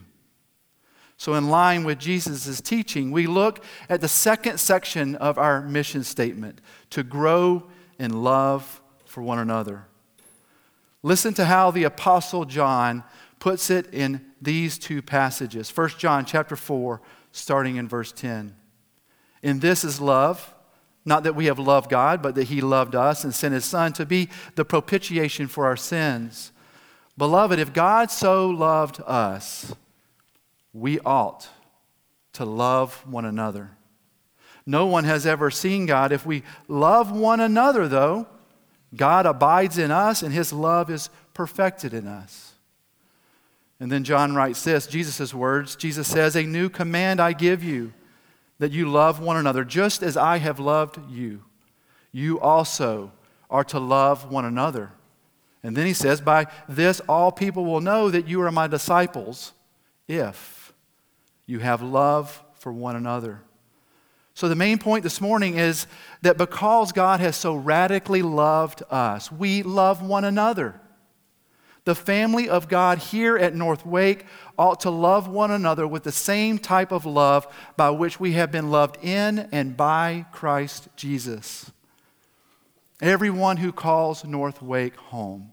So, 1.17 1.33
in 1.33 1.49
line 1.49 1.83
with 1.83 1.99
Jesus' 1.99 2.61
teaching, 2.61 3.11
we 3.11 3.27
look 3.27 3.65
at 3.89 3.99
the 3.99 4.07
second 4.07 4.61
section 4.61 5.15
of 5.17 5.37
our 5.37 5.61
mission 5.61 6.05
statement 6.05 6.61
to 6.91 7.03
grow 7.03 7.67
in 7.99 8.23
love 8.23 8.81
for 9.03 9.21
one 9.21 9.37
another. 9.37 9.87
Listen 11.03 11.33
to 11.33 11.43
how 11.43 11.69
the 11.69 11.83
apostle 11.83 12.45
John 12.45 13.03
puts 13.39 13.69
it 13.69 13.93
in 13.93 14.21
these 14.41 14.79
two 14.79 15.01
passages. 15.01 15.69
1 15.69 15.89
John 15.97 16.23
chapter 16.23 16.55
4 16.55 17.01
starting 17.33 17.75
in 17.75 17.89
verse 17.89 18.13
10. 18.13 18.55
In 19.43 19.59
this 19.59 19.83
is 19.83 19.99
love, 19.99 20.55
not 21.03 21.23
that 21.23 21.35
we 21.35 21.45
have 21.45 21.59
loved 21.59 21.89
God, 21.89 22.21
but 22.21 22.35
that 22.35 22.45
he 22.45 22.61
loved 22.61 22.95
us 22.95 23.23
and 23.23 23.33
sent 23.33 23.53
his 23.53 23.65
son 23.65 23.93
to 23.93 24.05
be 24.05 24.29
the 24.55 24.65
propitiation 24.65 25.47
for 25.47 25.65
our 25.65 25.77
sins. 25.77 26.51
Beloved, 27.17 27.59
if 27.59 27.73
God 27.73 28.11
so 28.11 28.47
loved 28.49 29.01
us, 29.05 29.75
we 30.73 30.99
ought 31.01 31.49
to 32.33 32.45
love 32.45 33.05
one 33.07 33.25
another. 33.25 33.71
No 34.65 34.85
one 34.85 35.03
has 35.05 35.25
ever 35.25 35.49
seen 35.49 35.85
God. 35.85 36.11
If 36.11 36.25
we 36.25 36.43
love 36.67 37.11
one 37.11 37.39
another, 37.39 37.87
though, 37.87 38.27
God 38.95 39.25
abides 39.25 39.77
in 39.77 39.91
us 39.91 40.21
and 40.21 40.33
his 40.33 40.53
love 40.53 40.89
is 40.89 41.09
perfected 41.33 41.93
in 41.93 42.07
us. 42.07 42.53
And 43.79 43.91
then 43.91 44.03
John 44.03 44.35
writes 44.35 44.63
this 44.63 44.85
Jesus' 44.85 45.33
words 45.33 45.75
Jesus 45.75 46.07
says, 46.07 46.35
A 46.35 46.43
new 46.43 46.69
command 46.69 47.19
I 47.19 47.33
give 47.33 47.63
you, 47.63 47.93
that 48.61 48.71
you 48.71 48.87
love 48.87 49.19
one 49.19 49.37
another, 49.37 49.65
just 49.65 50.03
as 50.03 50.15
I 50.15 50.37
have 50.37 50.59
loved 50.59 50.99
you. 51.09 51.41
You 52.11 52.39
also 52.39 53.11
are 53.49 53.63
to 53.63 53.79
love 53.79 54.31
one 54.31 54.45
another. 54.45 54.91
And 55.63 55.75
then 55.75 55.87
he 55.87 55.93
says, 55.93 56.21
By 56.21 56.45
this 56.69 56.99
all 57.09 57.31
people 57.31 57.65
will 57.65 57.81
know 57.81 58.11
that 58.11 58.27
you 58.27 58.39
are 58.43 58.51
my 58.51 58.67
disciples 58.67 59.53
if 60.07 60.73
you 61.47 61.57
have 61.57 61.81
love 61.81 62.43
for 62.53 62.71
one 62.71 62.95
another. 62.95 63.41
So, 64.35 64.47
the 64.47 64.55
main 64.55 64.77
point 64.77 65.01
this 65.01 65.19
morning 65.19 65.57
is 65.57 65.87
that 66.21 66.37
because 66.37 66.91
God 66.91 67.19
has 67.19 67.35
so 67.35 67.55
radically 67.55 68.21
loved 68.21 68.83
us, 68.91 69.31
we 69.31 69.63
love 69.63 70.03
one 70.03 70.23
another. 70.23 70.79
The 71.85 71.95
family 71.95 72.47
of 72.47 72.67
God 72.67 72.99
here 72.99 73.37
at 73.37 73.55
North 73.55 73.87
Wake 73.87 74.27
ought 74.61 74.79
to 74.81 74.91
love 74.91 75.27
one 75.27 75.49
another 75.49 75.87
with 75.87 76.03
the 76.03 76.11
same 76.11 76.59
type 76.59 76.91
of 76.91 77.03
love 77.03 77.47
by 77.75 77.89
which 77.89 78.19
we 78.19 78.33
have 78.33 78.51
been 78.51 78.69
loved 78.69 78.95
in 79.03 79.39
and 79.51 79.75
by 79.75 80.23
Christ 80.31 80.87
Jesus. 80.95 81.71
Everyone 83.01 83.57
who 83.57 83.71
calls 83.71 84.23
North 84.23 84.61
Wake 84.61 84.95
home, 84.95 85.51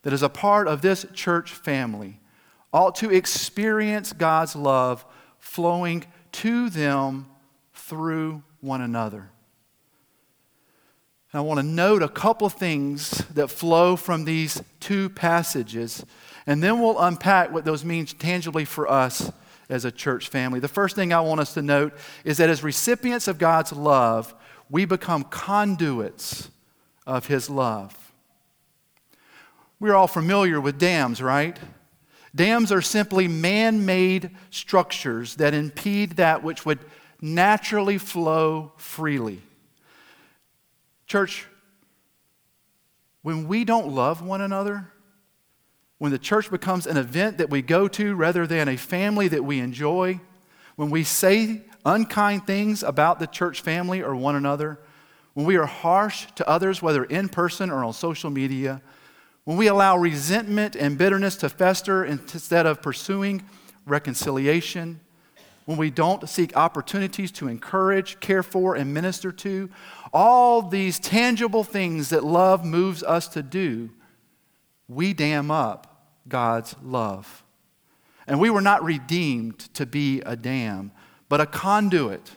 that 0.00 0.14
is 0.14 0.22
a 0.22 0.30
part 0.30 0.66
of 0.66 0.80
this 0.80 1.04
church 1.12 1.52
family, 1.52 2.20
ought 2.72 2.94
to 2.94 3.10
experience 3.10 4.14
God's 4.14 4.56
love 4.56 5.04
flowing 5.38 6.06
to 6.32 6.70
them 6.70 7.26
through 7.74 8.42
one 8.62 8.80
another. 8.80 9.30
I 11.34 11.42
want 11.42 11.60
to 11.60 11.66
note 11.66 12.02
a 12.02 12.08
couple 12.08 12.48
things 12.48 13.10
that 13.34 13.48
flow 13.48 13.96
from 13.96 14.24
these 14.24 14.62
two 14.80 15.10
passages, 15.10 16.06
and 16.48 16.62
then 16.62 16.80
we'll 16.80 16.98
unpack 16.98 17.52
what 17.52 17.66
those 17.66 17.84
mean 17.84 18.06
tangibly 18.06 18.64
for 18.64 18.90
us 18.90 19.30
as 19.68 19.84
a 19.84 19.92
church 19.92 20.28
family. 20.28 20.60
The 20.60 20.66
first 20.66 20.96
thing 20.96 21.12
I 21.12 21.20
want 21.20 21.40
us 21.40 21.52
to 21.52 21.62
note 21.62 21.92
is 22.24 22.38
that 22.38 22.48
as 22.48 22.64
recipients 22.64 23.28
of 23.28 23.36
God's 23.36 23.70
love, 23.70 24.34
we 24.70 24.86
become 24.86 25.24
conduits 25.24 26.48
of 27.06 27.26
his 27.26 27.50
love. 27.50 27.94
We're 29.78 29.94
all 29.94 30.06
familiar 30.06 30.58
with 30.58 30.78
dams, 30.78 31.20
right? 31.20 31.58
Dams 32.34 32.72
are 32.72 32.80
simply 32.80 33.28
man 33.28 33.84
made 33.84 34.30
structures 34.48 35.34
that 35.34 35.52
impede 35.52 36.12
that 36.12 36.42
which 36.42 36.64
would 36.64 36.78
naturally 37.20 37.98
flow 37.98 38.72
freely. 38.78 39.42
Church, 41.06 41.44
when 43.20 43.46
we 43.48 43.66
don't 43.66 43.88
love 43.88 44.22
one 44.22 44.40
another, 44.40 44.90
when 45.98 46.12
the 46.12 46.18
church 46.18 46.50
becomes 46.50 46.86
an 46.86 46.96
event 46.96 47.38
that 47.38 47.50
we 47.50 47.60
go 47.60 47.88
to 47.88 48.14
rather 48.14 48.46
than 48.46 48.68
a 48.68 48.76
family 48.76 49.28
that 49.28 49.44
we 49.44 49.58
enjoy, 49.58 50.20
when 50.76 50.90
we 50.90 51.02
say 51.02 51.62
unkind 51.84 52.46
things 52.46 52.82
about 52.82 53.18
the 53.18 53.26
church 53.26 53.60
family 53.60 54.02
or 54.02 54.14
one 54.14 54.36
another, 54.36 54.78
when 55.34 55.44
we 55.44 55.56
are 55.56 55.66
harsh 55.66 56.26
to 56.36 56.48
others, 56.48 56.80
whether 56.80 57.04
in 57.04 57.28
person 57.28 57.70
or 57.70 57.84
on 57.84 57.92
social 57.92 58.30
media, 58.30 58.80
when 59.44 59.56
we 59.56 59.66
allow 59.66 59.96
resentment 59.96 60.76
and 60.76 60.98
bitterness 60.98 61.36
to 61.36 61.48
fester 61.48 62.04
instead 62.04 62.66
of 62.66 62.82
pursuing 62.82 63.42
reconciliation, 63.86 65.00
when 65.64 65.78
we 65.78 65.90
don't 65.90 66.28
seek 66.28 66.56
opportunities 66.56 67.30
to 67.32 67.48
encourage, 67.48 68.20
care 68.20 68.42
for, 68.42 68.74
and 68.74 68.94
minister 68.94 69.32
to, 69.32 69.68
all 70.12 70.62
these 70.62 70.98
tangible 70.98 71.64
things 71.64 72.10
that 72.10 72.24
love 72.24 72.64
moves 72.64 73.02
us 73.02 73.28
to 73.28 73.42
do, 73.42 73.90
we 74.88 75.12
dam 75.12 75.50
up 75.50 75.87
God's 76.28 76.74
love. 76.82 77.42
And 78.26 78.40
we 78.40 78.50
were 78.50 78.60
not 78.60 78.84
redeemed 78.84 79.58
to 79.74 79.86
be 79.86 80.20
a 80.20 80.36
dam, 80.36 80.92
but 81.28 81.40
a 81.40 81.46
conduit 81.46 82.32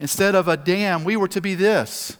Instead 0.00 0.34
of 0.34 0.48
a 0.48 0.56
dam, 0.56 1.04
we 1.04 1.16
were 1.16 1.28
to 1.28 1.42
be 1.42 1.54
this. 1.54 2.16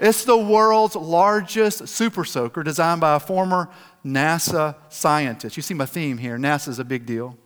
It's 0.00 0.24
the 0.24 0.36
world's 0.36 0.96
largest 0.96 1.86
super 1.86 2.24
soaker 2.24 2.64
designed 2.64 3.00
by 3.00 3.14
a 3.14 3.20
former 3.20 3.70
NASA 4.04 4.74
scientist. 4.88 5.56
You 5.56 5.62
see 5.62 5.74
my 5.74 5.86
theme 5.86 6.18
here. 6.18 6.36
NASA's 6.36 6.80
a 6.80 6.84
big 6.84 7.06
deal. 7.06 7.38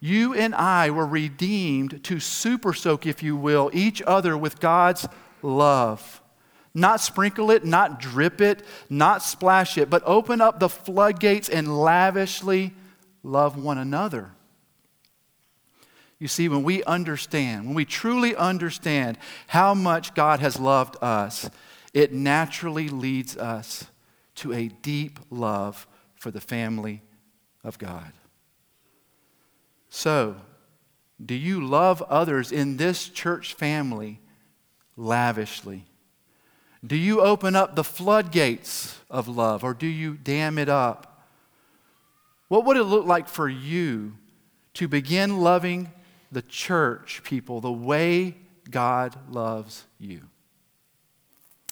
You 0.00 0.34
and 0.34 0.54
I 0.54 0.90
were 0.90 1.06
redeemed 1.06 2.02
to 2.04 2.18
super 2.18 2.72
soak, 2.72 3.06
if 3.06 3.22
you 3.22 3.36
will, 3.36 3.70
each 3.72 4.02
other 4.02 4.36
with 4.36 4.58
God's 4.58 5.06
love. 5.42 6.20
Not 6.76 7.00
sprinkle 7.00 7.50
it, 7.50 7.64
not 7.64 8.00
drip 8.00 8.42
it, 8.42 8.62
not 8.90 9.22
splash 9.22 9.78
it, 9.78 9.88
but 9.88 10.02
open 10.04 10.42
up 10.42 10.60
the 10.60 10.68
floodgates 10.68 11.48
and 11.48 11.80
lavishly 11.80 12.74
love 13.22 13.56
one 13.56 13.78
another. 13.78 14.32
You 16.18 16.28
see, 16.28 16.50
when 16.50 16.64
we 16.64 16.84
understand, 16.84 17.64
when 17.64 17.74
we 17.74 17.86
truly 17.86 18.36
understand 18.36 19.16
how 19.46 19.72
much 19.72 20.12
God 20.12 20.40
has 20.40 20.60
loved 20.60 21.02
us, 21.02 21.48
it 21.94 22.12
naturally 22.12 22.90
leads 22.90 23.38
us 23.38 23.86
to 24.34 24.52
a 24.52 24.68
deep 24.68 25.18
love 25.30 25.86
for 26.14 26.30
the 26.30 26.42
family 26.42 27.00
of 27.64 27.78
God. 27.78 28.12
So, 29.88 30.36
do 31.24 31.34
you 31.34 31.66
love 31.66 32.02
others 32.02 32.52
in 32.52 32.76
this 32.76 33.08
church 33.08 33.54
family 33.54 34.20
lavishly? 34.94 35.86
Do 36.86 36.96
you 36.96 37.20
open 37.20 37.56
up 37.56 37.74
the 37.74 37.84
floodgates 37.84 39.00
of 39.10 39.28
love 39.28 39.64
or 39.64 39.74
do 39.74 39.86
you 39.86 40.14
dam 40.14 40.58
it 40.58 40.68
up? 40.68 41.24
What 42.48 42.64
would 42.64 42.76
it 42.76 42.84
look 42.84 43.06
like 43.06 43.28
for 43.28 43.48
you 43.48 44.14
to 44.74 44.86
begin 44.86 45.38
loving 45.38 45.90
the 46.30 46.42
church 46.42 47.22
people 47.24 47.60
the 47.60 47.72
way 47.72 48.36
God 48.70 49.16
loves 49.30 49.84
you? 49.98 50.22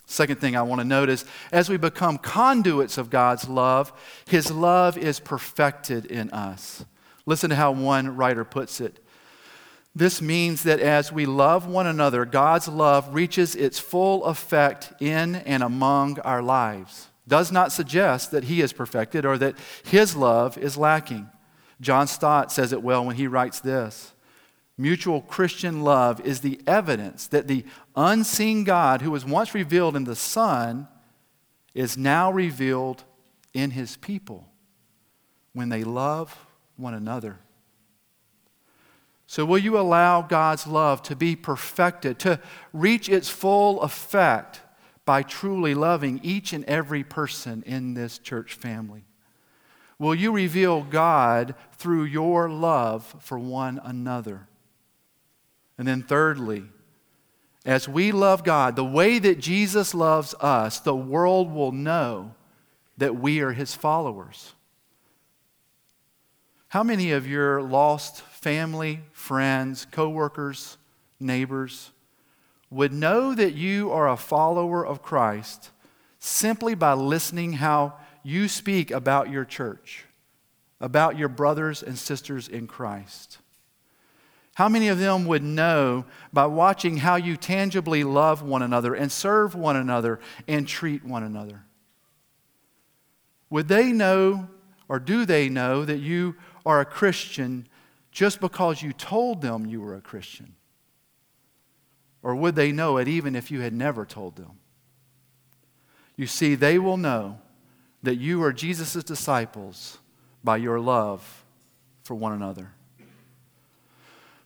Second 0.07 0.41
thing 0.41 0.57
I 0.57 0.63
want 0.63 0.81
to 0.81 0.87
notice 0.87 1.25
as 1.51 1.69
we 1.69 1.77
become 1.77 2.19
conduits 2.19 2.99
of 2.99 3.11
God's 3.11 3.49
love, 3.49 3.93
His 4.27 4.51
love 4.51 4.99
is 4.99 5.21
perfected 5.21 6.07
in 6.07 6.31
us. 6.31 6.85
Listen 7.27 7.51
to 7.51 7.57
how 7.57 7.73
one 7.73 8.17
writer 8.17 8.45
puts 8.45 8.81
it. 8.81 9.04
This 9.95 10.21
means 10.21 10.65
that 10.65 10.81
as 10.81 11.13
we 11.13 11.25
love 11.25 11.67
one 11.67 11.87
another, 11.87 12.25
God's 12.25 12.67
love 12.67 13.15
reaches 13.15 13.55
its 13.55 13.79
full 13.79 14.25
effect 14.25 14.93
in 15.01 15.37
and 15.37 15.63
among 15.63 16.19
our 16.21 16.43
lives. 16.43 17.09
Does 17.29 17.53
not 17.53 17.73
suggest 17.73 18.33
that 18.33 18.45
He 18.45 18.61
is 18.61 18.73
perfected 18.73 19.25
or 19.25 19.39
that 19.39 19.57
His 19.85 20.17
love 20.17 20.59
is 20.59 20.77
lacking. 20.77 21.31
John 21.81 22.07
Stott 22.07 22.51
says 22.51 22.73
it 22.73 22.83
well 22.83 23.05
when 23.05 23.17
he 23.17 23.27
writes 23.27 23.61
this 23.61 24.13
Mutual 24.77 25.21
Christian 25.21 25.83
love 25.83 26.21
is 26.21 26.41
the 26.41 26.61
evidence 26.67 27.29
that 27.29 27.47
the 27.47 27.65
unseen 27.95 28.65
God 28.65 29.03
who 29.03 29.11
was 29.11 29.25
once 29.25 29.55
revealed 29.55 29.95
in 29.95 30.05
the 30.05 30.17
Son 30.17 30.89
is 31.75 31.97
now 31.97 32.33
revealed 32.33 33.05
in 33.53 33.71
His 33.71 33.97
people 33.97 34.49
when 35.53 35.69
they 35.69 35.85
love 35.85 36.37
one 36.77 36.95
another. 36.95 37.39
So, 39.35 39.45
will 39.45 39.59
you 39.59 39.77
allow 39.77 40.23
God's 40.23 40.65
love 40.65 41.03
to 41.03 41.17
be 41.17 41.35
perfected, 41.35 42.21
to 42.21 42.39
reach 42.73 43.09
its 43.09 43.29
full 43.29 43.83
effect 43.83 44.61
by 45.05 45.25
truly 45.25 45.75
loving 45.75 46.21
each 46.23 46.53
and 46.53 46.65
every 46.67 47.03
person 47.03 47.65
in 47.67 47.95
this 47.95 48.21
church 48.21 48.55
family? 48.55 49.03
Will 49.99 50.15
you 50.15 50.31
reveal 50.31 50.85
God 50.85 51.57
through 51.73 52.05
your 52.05 52.49
love 52.49 53.13
for 53.19 53.37
one 53.37 53.81
another? 53.83 54.47
And 55.79 55.89
then, 55.89 56.05
thirdly, 56.05 56.67
as 57.67 57.89
we 57.89 58.13
love 58.13 58.45
God 58.45 58.77
the 58.77 58.85
way 58.85 59.19
that 59.19 59.41
Jesus 59.41 59.97
loves 59.97 60.37
us, 60.39 60.79
the 60.79 60.95
world 60.95 61.53
will 61.53 61.73
know 61.73 62.37
that 62.99 63.17
we 63.17 63.41
are 63.41 63.51
his 63.51 63.75
followers. 63.75 64.53
How 66.69 66.85
many 66.85 67.11
of 67.11 67.27
your 67.27 67.63
lost 67.63 68.21
family, 68.45 69.01
friends, 69.11 69.87
coworkers, 69.91 70.77
neighbors 71.19 71.93
would 72.69 72.93
know 72.93 73.35
that 73.35 73.55
you 73.55 73.91
are 73.91 74.07
a 74.07 74.19
follower 74.19 74.85
of 74.85 75.01
Christ 75.01 75.71
simply 76.19 76.75
by 76.75 76.93
listening 76.93 77.55
how 77.55 77.95
you 78.23 78.47
speak 78.47 78.91
about 78.91 79.31
your 79.31 79.47
church, 79.47 80.05
about 80.79 81.17
your 81.17 81.31
brothers 81.31 81.83
and 81.83 81.99
sisters 81.99 82.47
in 82.47 82.67
Christ? 82.67 83.39
How 84.57 84.69
many 84.69 84.89
of 84.89 84.99
them 84.99 85.25
would 85.25 85.43
know 85.43 86.05
by 86.31 86.45
watching 86.45 86.99
how 86.99 87.17
you 87.17 87.39
tangibly 87.39 88.05
love 88.05 88.43
one 88.43 88.61
another 88.61 88.93
and 88.93 89.11
serve 89.11 89.55
one 89.55 89.77
another 89.77 90.21
and 90.47 90.69
treat 90.69 91.03
one 91.03 91.23
another? 91.23 91.63
Would 93.49 93.69
they 93.69 93.91
know, 93.91 94.51
or 94.87 94.99
do 94.99 95.25
they 95.25 95.49
know, 95.49 95.87
that 95.87 96.01
you 96.01 96.37
are 96.67 96.83
a 96.83 96.85
Christian 96.85 97.69
just 98.15 98.41
because 98.41 98.81
you 98.81 98.93
told 98.93 99.43
them 99.43 99.67
you 99.67 99.81
were 99.83 99.97
a 99.97 100.01
Christian? 100.01 100.55
Or 102.23 102.35
would 102.35 102.55
they 102.55 102.73
know 102.73 102.97
it 102.97 103.09
even 103.09 103.35
if 103.37 103.51
you 103.51 103.61
had 103.61 103.75
never 103.75 104.07
told 104.07 104.37
them? 104.37 104.53
You 106.17 106.27
see, 106.27 106.55
they 106.55 106.79
will 106.79 106.97
know 106.97 107.41
that 108.05 108.15
you 108.15 108.43
are 108.45 108.53
Jesus' 108.53 109.03
disciples 109.03 109.99
by 110.45 110.59
your 110.59 110.79
love 110.79 111.45
for 112.05 112.15
one 112.15 112.33
another. 112.33 112.71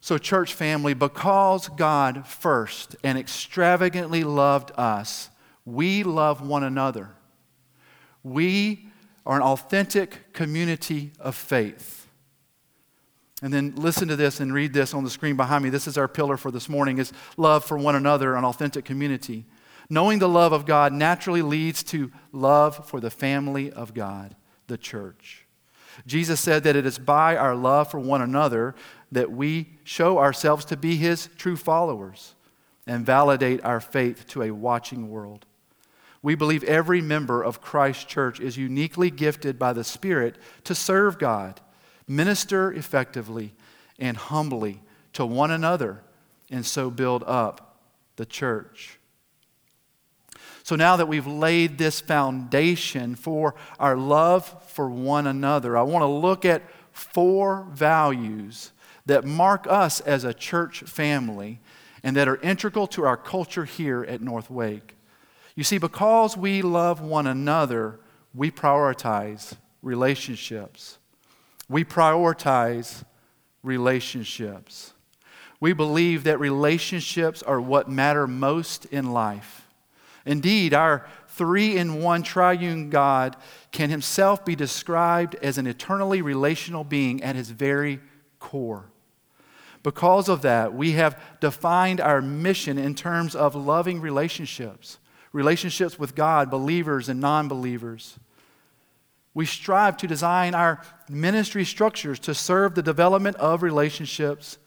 So, 0.00 0.16
church 0.16 0.54
family, 0.54 0.94
because 0.94 1.68
God 1.68 2.26
first 2.26 2.96
and 3.04 3.18
extravagantly 3.18 4.24
loved 4.24 4.72
us, 4.76 5.28
we 5.66 6.04
love 6.04 6.40
one 6.40 6.64
another. 6.64 7.10
We 8.22 8.86
are 9.26 9.36
an 9.36 9.42
authentic 9.42 10.32
community 10.32 11.12
of 11.20 11.34
faith. 11.34 11.97
And 13.40 13.52
then 13.52 13.74
listen 13.76 14.08
to 14.08 14.16
this 14.16 14.40
and 14.40 14.52
read 14.52 14.72
this 14.72 14.94
on 14.94 15.04
the 15.04 15.10
screen 15.10 15.36
behind 15.36 15.62
me. 15.62 15.70
This 15.70 15.86
is 15.86 15.96
our 15.96 16.08
pillar 16.08 16.36
for 16.36 16.50
this 16.50 16.68
morning 16.68 16.98
is 16.98 17.12
love 17.36 17.64
for 17.64 17.78
one 17.78 17.94
another, 17.94 18.34
an 18.34 18.44
authentic 18.44 18.84
community. 18.84 19.44
Knowing 19.88 20.18
the 20.18 20.28
love 20.28 20.52
of 20.52 20.66
God 20.66 20.92
naturally 20.92 21.42
leads 21.42 21.82
to 21.84 22.10
love 22.32 22.88
for 22.88 23.00
the 23.00 23.10
family 23.10 23.70
of 23.70 23.94
God, 23.94 24.34
the 24.66 24.76
church. 24.76 25.46
Jesus 26.06 26.40
said 26.40 26.64
that 26.64 26.76
it 26.76 26.86
is 26.86 26.98
by 26.98 27.36
our 27.36 27.54
love 27.54 27.90
for 27.90 27.98
one 27.98 28.22
another 28.22 28.74
that 29.10 29.30
we 29.30 29.78
show 29.84 30.18
ourselves 30.18 30.64
to 30.66 30.76
be 30.76 30.96
his 30.96 31.28
true 31.36 31.56
followers 31.56 32.34
and 32.86 33.06
validate 33.06 33.64
our 33.64 33.80
faith 33.80 34.26
to 34.28 34.42
a 34.42 34.50
watching 34.50 35.10
world. 35.10 35.46
We 36.22 36.34
believe 36.34 36.64
every 36.64 37.00
member 37.00 37.42
of 37.42 37.60
Christ's 37.60 38.04
church 38.04 38.40
is 38.40 38.56
uniquely 38.56 39.10
gifted 39.10 39.58
by 39.58 39.72
the 39.72 39.84
Spirit 39.84 40.36
to 40.64 40.74
serve 40.74 41.18
God, 41.18 41.60
minister 42.08 42.72
effectively, 42.72 43.54
and 43.98 44.16
humbly 44.16 44.80
to 45.12 45.26
one 45.26 45.50
another, 45.50 46.00
and 46.50 46.64
so 46.64 46.90
build 46.90 47.22
up 47.26 47.80
the 48.16 48.26
church. 48.26 48.98
So 50.62 50.76
now 50.76 50.96
that 50.96 51.08
we've 51.08 51.26
laid 51.26 51.78
this 51.78 52.00
foundation 52.00 53.14
for 53.14 53.54
our 53.78 53.96
love 53.96 54.70
for 54.70 54.90
one 54.90 55.26
another, 55.26 55.78
I 55.78 55.82
want 55.82 56.02
to 56.02 56.06
look 56.06 56.44
at 56.44 56.62
four 56.92 57.66
values 57.72 58.72
that 59.06 59.24
mark 59.24 59.66
us 59.66 60.00
as 60.00 60.24
a 60.24 60.34
church 60.34 60.80
family 60.80 61.60
and 62.02 62.14
that 62.16 62.28
are 62.28 62.36
integral 62.42 62.86
to 62.88 63.04
our 63.04 63.16
culture 63.16 63.64
here 63.64 64.04
at 64.04 64.20
North 64.20 64.50
Wake. 64.50 64.96
You 65.54 65.64
see, 65.64 65.78
because 65.78 66.36
we 66.36 66.62
love 66.62 67.00
one 67.00 67.26
another, 67.26 67.98
we 68.34 68.50
prioritize 68.50 69.56
relationships. 69.82 70.97
We 71.68 71.84
prioritize 71.84 73.04
relationships. 73.62 74.92
We 75.60 75.72
believe 75.72 76.24
that 76.24 76.40
relationships 76.40 77.42
are 77.42 77.60
what 77.60 77.90
matter 77.90 78.26
most 78.26 78.86
in 78.86 79.12
life. 79.12 79.66
Indeed, 80.24 80.74
our 80.74 81.06
three 81.28 81.76
in 81.76 82.02
one 82.02 82.22
triune 82.22 82.90
God 82.90 83.36
can 83.72 83.90
himself 83.90 84.44
be 84.44 84.54
described 84.54 85.34
as 85.36 85.58
an 85.58 85.66
eternally 85.66 86.22
relational 86.22 86.84
being 86.84 87.22
at 87.22 87.36
his 87.36 87.50
very 87.50 88.00
core. 88.38 88.90
Because 89.82 90.28
of 90.28 90.42
that, 90.42 90.74
we 90.74 90.92
have 90.92 91.20
defined 91.40 92.00
our 92.00 92.20
mission 92.20 92.78
in 92.78 92.94
terms 92.94 93.34
of 93.34 93.54
loving 93.54 94.00
relationships, 94.00 94.98
relationships 95.32 95.98
with 95.98 96.14
God, 96.14 96.50
believers 96.50 97.08
and 97.08 97.20
non 97.20 97.48
believers. 97.48 98.18
We 99.38 99.46
strive 99.46 99.96
to 99.98 100.08
design 100.08 100.56
our 100.56 100.80
ministry 101.08 101.64
structures 101.64 102.18
to 102.18 102.34
serve 102.34 102.74
the 102.74 102.82
development 102.82 103.36
of 103.36 103.62
relationships 103.62 104.58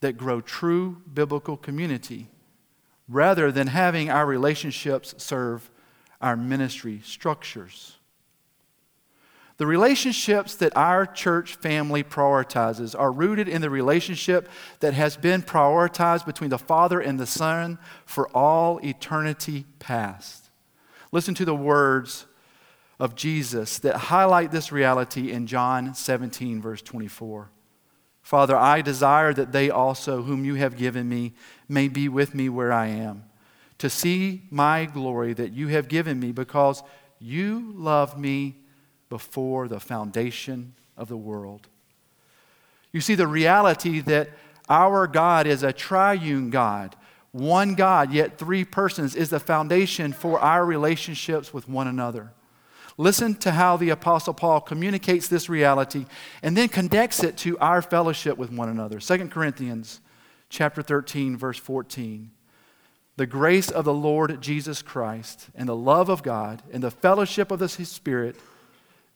that 0.00 0.16
grow 0.16 0.40
true 0.40 1.00
biblical 1.14 1.56
community 1.56 2.26
rather 3.08 3.52
than 3.52 3.68
having 3.68 4.10
our 4.10 4.26
relationships 4.26 5.14
serve 5.18 5.70
our 6.20 6.36
ministry 6.36 7.02
structures. 7.04 7.98
The 9.58 9.66
relationships 9.68 10.56
that 10.56 10.76
our 10.76 11.06
church 11.06 11.54
family 11.54 12.02
prioritizes 12.02 12.98
are 12.98 13.12
rooted 13.12 13.48
in 13.48 13.62
the 13.62 13.70
relationship 13.70 14.48
that 14.80 14.92
has 14.92 15.16
been 15.16 15.40
prioritized 15.40 16.26
between 16.26 16.50
the 16.50 16.58
Father 16.58 16.98
and 16.98 17.20
the 17.20 17.26
Son 17.26 17.78
for 18.04 18.28
all 18.30 18.80
eternity 18.82 19.66
past. 19.78 20.50
Listen 21.12 21.36
to 21.36 21.44
the 21.44 21.54
words 21.54 22.26
of 22.98 23.14
Jesus 23.14 23.78
that 23.80 23.96
highlight 23.96 24.50
this 24.50 24.72
reality 24.72 25.30
in 25.30 25.46
John 25.46 25.94
17, 25.94 26.60
verse 26.60 26.82
24. 26.82 27.50
Father, 28.22 28.56
I 28.56 28.82
desire 28.82 29.32
that 29.34 29.52
they 29.52 29.70
also, 29.70 30.22
whom 30.22 30.44
you 30.44 30.54
have 30.54 30.76
given 30.76 31.08
me, 31.08 31.34
may 31.68 31.88
be 31.88 32.08
with 32.08 32.34
me 32.34 32.48
where 32.48 32.72
I 32.72 32.86
am, 32.88 33.24
to 33.78 33.88
see 33.88 34.42
my 34.50 34.86
glory 34.86 35.32
that 35.34 35.52
you 35.52 35.68
have 35.68 35.88
given 35.88 36.18
me, 36.18 36.32
because 36.32 36.82
you 37.20 37.72
loved 37.76 38.18
me 38.18 38.56
before 39.08 39.68
the 39.68 39.78
foundation 39.78 40.74
of 40.96 41.08
the 41.08 41.16
world. 41.16 41.68
You 42.92 43.00
see, 43.00 43.14
the 43.14 43.26
reality 43.26 44.00
that 44.00 44.30
our 44.68 45.06
God 45.06 45.46
is 45.46 45.62
a 45.62 45.72
triune 45.72 46.50
God, 46.50 46.96
one 47.30 47.74
God, 47.74 48.12
yet 48.12 48.38
three 48.38 48.64
persons, 48.64 49.14
is 49.14 49.30
the 49.30 49.38
foundation 49.38 50.12
for 50.12 50.40
our 50.40 50.64
relationships 50.64 51.52
with 51.52 51.68
one 51.68 51.86
another. 51.86 52.32
Listen 52.98 53.34
to 53.36 53.50
how 53.50 53.76
the 53.76 53.90
Apostle 53.90 54.32
Paul 54.32 54.60
communicates 54.60 55.28
this 55.28 55.48
reality 55.48 56.06
and 56.42 56.56
then 56.56 56.68
connects 56.68 57.22
it 57.22 57.36
to 57.38 57.58
our 57.58 57.82
fellowship 57.82 58.38
with 58.38 58.50
one 58.50 58.68
another. 58.68 58.98
2 58.98 59.28
Corinthians 59.28 60.00
chapter 60.48 60.82
13, 60.82 61.36
verse 61.36 61.58
14. 61.58 62.30
The 63.16 63.26
grace 63.26 63.70
of 63.70 63.84
the 63.84 63.94
Lord 63.94 64.40
Jesus 64.40 64.82
Christ 64.82 65.48
and 65.54 65.68
the 65.68 65.76
love 65.76 66.08
of 66.08 66.22
God 66.22 66.62
and 66.72 66.82
the 66.82 66.90
fellowship 66.90 67.50
of 67.50 67.58
the 67.58 67.68
Spirit 67.68 68.36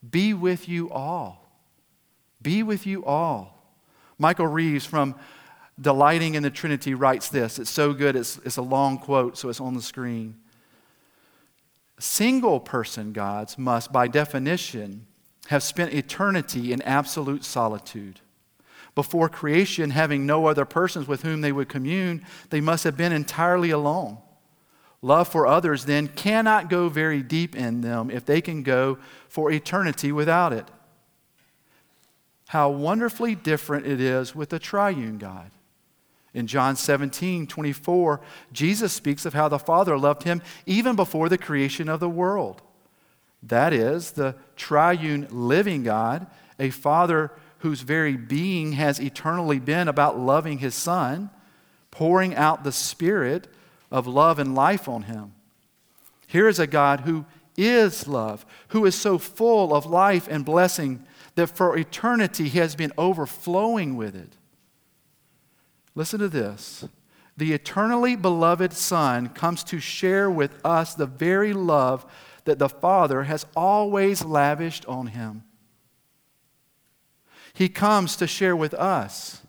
be 0.07 0.33
with 0.33 0.67
you 0.67 0.89
all. 0.89 1.37
be 2.41 2.63
with 2.63 2.87
you 2.87 3.05
all. 3.05 3.57
Michael 4.17 4.47
Reeves 4.47 4.85
from 4.85 5.15
Delighting 5.79 6.35
in 6.35 6.43
the 6.43 6.49
Trinity 6.49 6.93
writes 6.93 7.29
this. 7.29 7.57
It's 7.57 7.69
so 7.69 7.93
good, 7.93 8.15
it's, 8.15 8.37
it's 8.45 8.57
a 8.57 8.61
long 8.61 8.99
quote, 8.99 9.37
so 9.37 9.49
it's 9.49 9.61
on 9.61 9.73
the 9.73 9.81
screen. 9.81 10.40
Single 12.01 12.59
person 12.59 13.13
gods 13.13 13.59
must, 13.59 13.91
by 13.91 14.07
definition, 14.07 15.05
have 15.49 15.61
spent 15.61 15.93
eternity 15.93 16.73
in 16.73 16.81
absolute 16.81 17.45
solitude. 17.45 18.21
Before 18.95 19.29
creation, 19.29 19.91
having 19.91 20.25
no 20.25 20.47
other 20.47 20.65
persons 20.65 21.07
with 21.07 21.21
whom 21.21 21.41
they 21.41 21.51
would 21.51 21.69
commune, 21.69 22.25
they 22.49 22.59
must 22.59 22.85
have 22.85 22.97
been 22.97 23.11
entirely 23.11 23.69
alone. 23.69 24.17
Love 25.03 25.27
for 25.27 25.45
others 25.45 25.85
then 25.85 26.07
cannot 26.07 26.71
go 26.71 26.89
very 26.89 27.21
deep 27.21 27.55
in 27.55 27.81
them 27.81 28.09
if 28.09 28.25
they 28.25 28.41
can 28.41 28.63
go 28.63 28.97
for 29.29 29.51
eternity 29.51 30.11
without 30.11 30.53
it. 30.53 30.67
How 32.47 32.71
wonderfully 32.71 33.35
different 33.35 33.85
it 33.85 34.01
is 34.01 34.33
with 34.33 34.49
the 34.49 34.57
triune 34.57 35.19
God. 35.19 35.51
In 36.33 36.47
John 36.47 36.75
17, 36.75 37.47
24, 37.47 38.21
Jesus 38.53 38.93
speaks 38.93 39.25
of 39.25 39.33
how 39.33 39.49
the 39.49 39.59
Father 39.59 39.97
loved 39.97 40.23
him 40.23 40.41
even 40.65 40.95
before 40.95 41.27
the 41.27 41.37
creation 41.37 41.89
of 41.89 41.99
the 41.99 42.09
world. 42.09 42.61
That 43.43 43.73
is, 43.73 44.11
the 44.11 44.35
triune 44.55 45.27
living 45.29 45.83
God, 45.83 46.27
a 46.59 46.69
Father 46.69 47.31
whose 47.59 47.81
very 47.81 48.15
being 48.15 48.73
has 48.73 48.99
eternally 48.99 49.59
been 49.59 49.87
about 49.87 50.17
loving 50.17 50.59
his 50.59 50.75
Son, 50.75 51.29
pouring 51.89 52.35
out 52.35 52.63
the 52.63 52.71
Spirit 52.71 53.47
of 53.91 54.07
love 54.07 54.39
and 54.39 54.55
life 54.55 54.87
on 54.87 55.03
him. 55.03 55.33
Here 56.27 56.47
is 56.47 56.59
a 56.59 56.67
God 56.67 57.01
who 57.01 57.25
is 57.57 58.07
love, 58.07 58.45
who 58.69 58.85
is 58.85 58.95
so 58.95 59.17
full 59.17 59.75
of 59.75 59.85
life 59.85 60.27
and 60.29 60.45
blessing 60.45 61.05
that 61.35 61.47
for 61.47 61.77
eternity 61.77 62.47
he 62.47 62.59
has 62.59 62.75
been 62.75 62.93
overflowing 62.97 63.97
with 63.97 64.15
it. 64.15 64.37
Listen 65.95 66.19
to 66.19 66.29
this. 66.29 66.85
The 67.37 67.53
eternally 67.53 68.15
beloved 68.15 68.73
Son 68.73 69.29
comes 69.29 69.63
to 69.65 69.79
share 69.79 70.29
with 70.29 70.63
us 70.65 70.93
the 70.93 71.05
very 71.05 71.53
love 71.53 72.05
that 72.45 72.59
the 72.59 72.69
Father 72.69 73.23
has 73.23 73.45
always 73.55 74.23
lavished 74.23 74.85
on 74.85 75.07
him. 75.07 75.43
He 77.53 77.69
comes 77.69 78.15
to 78.17 78.27
share 78.27 78.55
with 78.55 78.73
us 78.73 79.41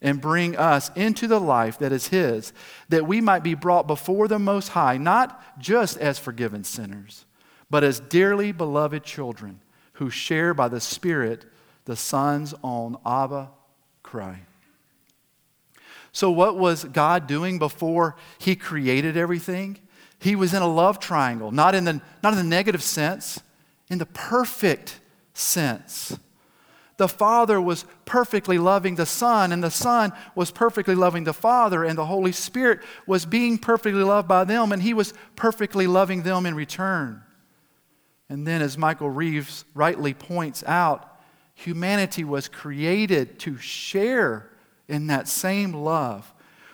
and 0.00 0.20
bring 0.20 0.56
us 0.56 0.90
into 0.96 1.26
the 1.26 1.40
life 1.40 1.78
that 1.78 1.92
is 1.92 2.08
His, 2.08 2.52
that 2.88 3.06
we 3.06 3.20
might 3.20 3.44
be 3.44 3.54
brought 3.54 3.86
before 3.86 4.26
the 4.28 4.38
Most 4.38 4.68
High, 4.70 4.98
not 4.98 5.58
just 5.58 5.96
as 5.98 6.18
forgiven 6.18 6.64
sinners, 6.64 7.24
but 7.70 7.84
as 7.84 8.00
dearly 8.00 8.52
beloved 8.52 9.04
children 9.04 9.60
who 9.94 10.10
share 10.10 10.52
by 10.54 10.68
the 10.68 10.80
Spirit 10.80 11.46
the 11.84 11.96
Son's 11.96 12.52
own 12.62 12.96
Abba 13.06 13.50
cry. 14.02 14.40
So, 16.12 16.30
what 16.30 16.58
was 16.58 16.84
God 16.84 17.26
doing 17.26 17.58
before 17.58 18.16
He 18.38 18.54
created 18.54 19.16
everything? 19.16 19.78
He 20.18 20.36
was 20.36 20.54
in 20.54 20.62
a 20.62 20.68
love 20.68 21.00
triangle, 21.00 21.50
not 21.50 21.74
in 21.74 21.84
the, 21.84 22.00
not 22.22 22.34
in 22.34 22.38
the 22.38 22.44
negative 22.44 22.82
sense, 22.82 23.40
in 23.88 23.98
the 23.98 24.06
perfect 24.06 25.00
sense. 25.32 26.16
The 26.98 27.08
Father 27.08 27.60
was 27.60 27.86
perfectly 28.04 28.58
loving 28.58 28.94
the 28.94 29.06
Son, 29.06 29.50
and 29.50 29.64
the 29.64 29.70
Son 29.70 30.12
was 30.34 30.50
perfectly 30.50 30.94
loving 30.94 31.24
the 31.24 31.32
Father, 31.32 31.82
and 31.82 31.96
the 31.96 32.06
Holy 32.06 32.30
Spirit 32.30 32.80
was 33.06 33.26
being 33.26 33.58
perfectly 33.58 34.02
loved 34.02 34.28
by 34.28 34.44
them, 34.44 34.70
and 34.70 34.82
He 34.82 34.94
was 34.94 35.14
perfectly 35.34 35.86
loving 35.86 36.22
them 36.22 36.44
in 36.44 36.54
return. 36.54 37.22
And 38.28 38.46
then, 38.46 38.62
as 38.62 38.78
Michael 38.78 39.10
Reeves 39.10 39.64
rightly 39.74 40.14
points 40.14 40.62
out, 40.66 41.20
humanity 41.54 42.22
was 42.22 42.48
created 42.48 43.38
to 43.40 43.56
share 43.56 44.51
in 44.92 45.06
that 45.08 45.28
same 45.28 45.72
love. 45.72 46.32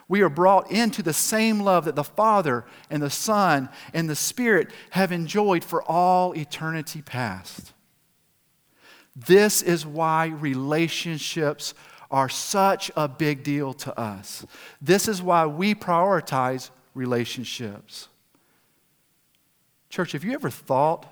We 0.08 0.22
are 0.22 0.30
brought 0.30 0.70
into 0.70 1.02
the 1.02 1.12
same 1.12 1.60
love 1.60 1.84
that 1.84 1.94
the 1.94 2.04
Father 2.04 2.64
and 2.90 3.02
the 3.02 3.10
Son 3.10 3.68
and 3.92 4.08
the 4.08 4.16
Spirit 4.16 4.70
have 4.90 5.12
enjoyed 5.12 5.62
for 5.62 5.82
all 5.82 6.32
eternity 6.32 7.02
past. 7.02 7.74
This 9.14 9.62
is 9.62 9.84
why 9.84 10.26
relationships 10.26 11.74
are 12.10 12.28
such 12.28 12.90
a 12.96 13.06
big 13.06 13.42
deal 13.42 13.74
to 13.74 13.98
us. 14.00 14.46
This 14.80 15.08
is 15.08 15.20
why 15.20 15.44
we 15.44 15.74
prioritize 15.74 16.70
relationships. 16.94 18.08
Church, 19.90 20.12
have 20.12 20.24
you 20.24 20.32
ever 20.32 20.50
thought 20.50 21.06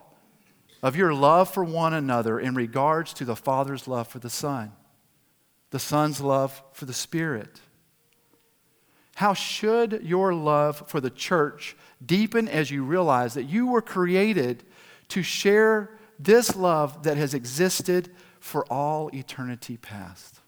of 0.82 0.96
your 0.96 1.12
love 1.12 1.52
for 1.52 1.64
one 1.64 1.92
another 1.92 2.38
in 2.38 2.54
regards 2.54 3.12
to 3.14 3.24
the 3.24 3.36
Father's 3.36 3.88
love 3.88 4.08
for 4.08 4.18
the 4.18 4.30
Son, 4.30 4.72
the 5.70 5.78
Son's 5.78 6.20
love 6.20 6.62
for 6.72 6.84
the 6.84 6.92
Spirit? 6.92 7.60
How 9.16 9.32
should 9.32 10.02
your 10.02 10.34
love 10.34 10.88
for 10.88 11.00
the 11.00 11.10
church 11.10 11.76
deepen 12.04 12.48
as 12.48 12.70
you 12.70 12.84
realize 12.84 13.34
that 13.34 13.44
you 13.44 13.66
were 13.66 13.82
created 13.82 14.62
to 15.08 15.22
share 15.22 15.96
this 16.18 16.56
love 16.56 17.02
that 17.04 17.16
has 17.16 17.34
existed 17.34 18.10
for 18.40 18.64
all 18.66 19.10
eternity 19.14 19.76
past. 19.76 20.40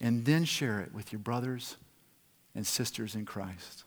And 0.00 0.24
then 0.24 0.44
share 0.44 0.80
it 0.80 0.92
with 0.94 1.12
your 1.12 1.20
brothers 1.20 1.76
and 2.54 2.66
sisters 2.66 3.14
in 3.14 3.24
Christ. 3.24 3.84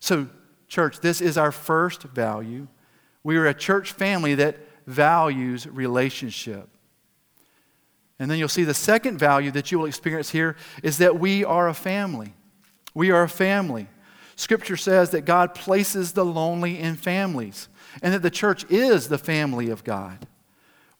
So, 0.00 0.28
church, 0.68 1.00
this 1.00 1.20
is 1.20 1.38
our 1.38 1.52
first 1.52 2.02
value. 2.02 2.68
We 3.22 3.36
are 3.36 3.46
a 3.46 3.54
church 3.54 3.92
family 3.92 4.34
that 4.36 4.58
values 4.86 5.66
relationship. 5.66 6.68
And 8.18 8.30
then 8.30 8.38
you'll 8.38 8.48
see 8.48 8.64
the 8.64 8.74
second 8.74 9.18
value 9.18 9.50
that 9.52 9.70
you 9.70 9.78
will 9.78 9.86
experience 9.86 10.30
here 10.30 10.56
is 10.82 10.98
that 10.98 11.20
we 11.20 11.44
are 11.44 11.68
a 11.68 11.74
family. 11.74 12.34
We 12.94 13.10
are 13.10 13.22
a 13.22 13.28
family. 13.28 13.88
Scripture 14.34 14.76
says 14.76 15.10
that 15.10 15.22
God 15.22 15.54
places 15.54 16.12
the 16.12 16.24
lonely 16.24 16.78
in 16.78 16.96
families 16.96 17.68
and 18.02 18.12
that 18.14 18.22
the 18.22 18.30
church 18.30 18.64
is 18.70 19.08
the 19.08 19.18
family 19.18 19.70
of 19.70 19.84
God. 19.84 20.26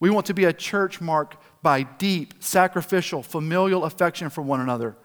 We 0.01 0.11
want 0.11 0.27
to 0.27 0.35
be 0.35 0.45
a 0.45 0.53
church 0.53 1.01
marked 1.01 1.37
by 1.63 1.83
deep, 1.83 2.35
sacrificial, 2.41 3.23
familial 3.23 3.85
affection 3.85 4.31
for 4.31 4.43
one 4.43 4.61
another 4.61 4.97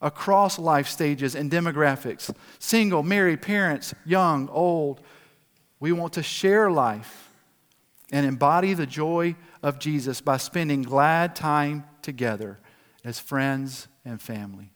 across 0.00 0.58
life 0.58 0.88
stages 0.88 1.36
and 1.36 1.50
demographics 1.50 2.34
single, 2.58 3.02
married, 3.04 3.40
parents, 3.40 3.94
young, 4.04 4.48
old. 4.48 5.00
We 5.78 5.92
want 5.92 6.14
to 6.14 6.22
share 6.22 6.70
life 6.70 7.30
and 8.10 8.26
embody 8.26 8.74
the 8.74 8.86
joy 8.86 9.36
of 9.62 9.78
Jesus 9.78 10.20
by 10.20 10.36
spending 10.36 10.82
glad 10.82 11.36
time 11.36 11.84
together 12.02 12.58
as 13.04 13.18
friends 13.18 13.88
and 14.04 14.20
family. 14.20 14.72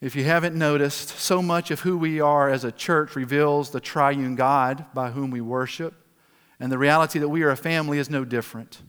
If 0.00 0.16
you 0.16 0.24
haven't 0.24 0.56
noticed, 0.56 1.10
so 1.10 1.40
much 1.40 1.70
of 1.70 1.80
who 1.80 1.96
we 1.96 2.20
are 2.20 2.48
as 2.48 2.64
a 2.64 2.72
church 2.72 3.14
reveals 3.14 3.70
the 3.70 3.80
triune 3.80 4.34
God 4.34 4.84
by 4.92 5.12
whom 5.12 5.30
we 5.30 5.40
worship. 5.40 5.94
And 6.58 6.72
the 6.72 6.78
reality 6.78 7.20
that 7.20 7.28
we 7.28 7.42
are 7.44 7.50
a 7.50 7.56
family 7.56 7.98
is 7.98 8.10
no 8.10 8.24
different. 8.24 8.82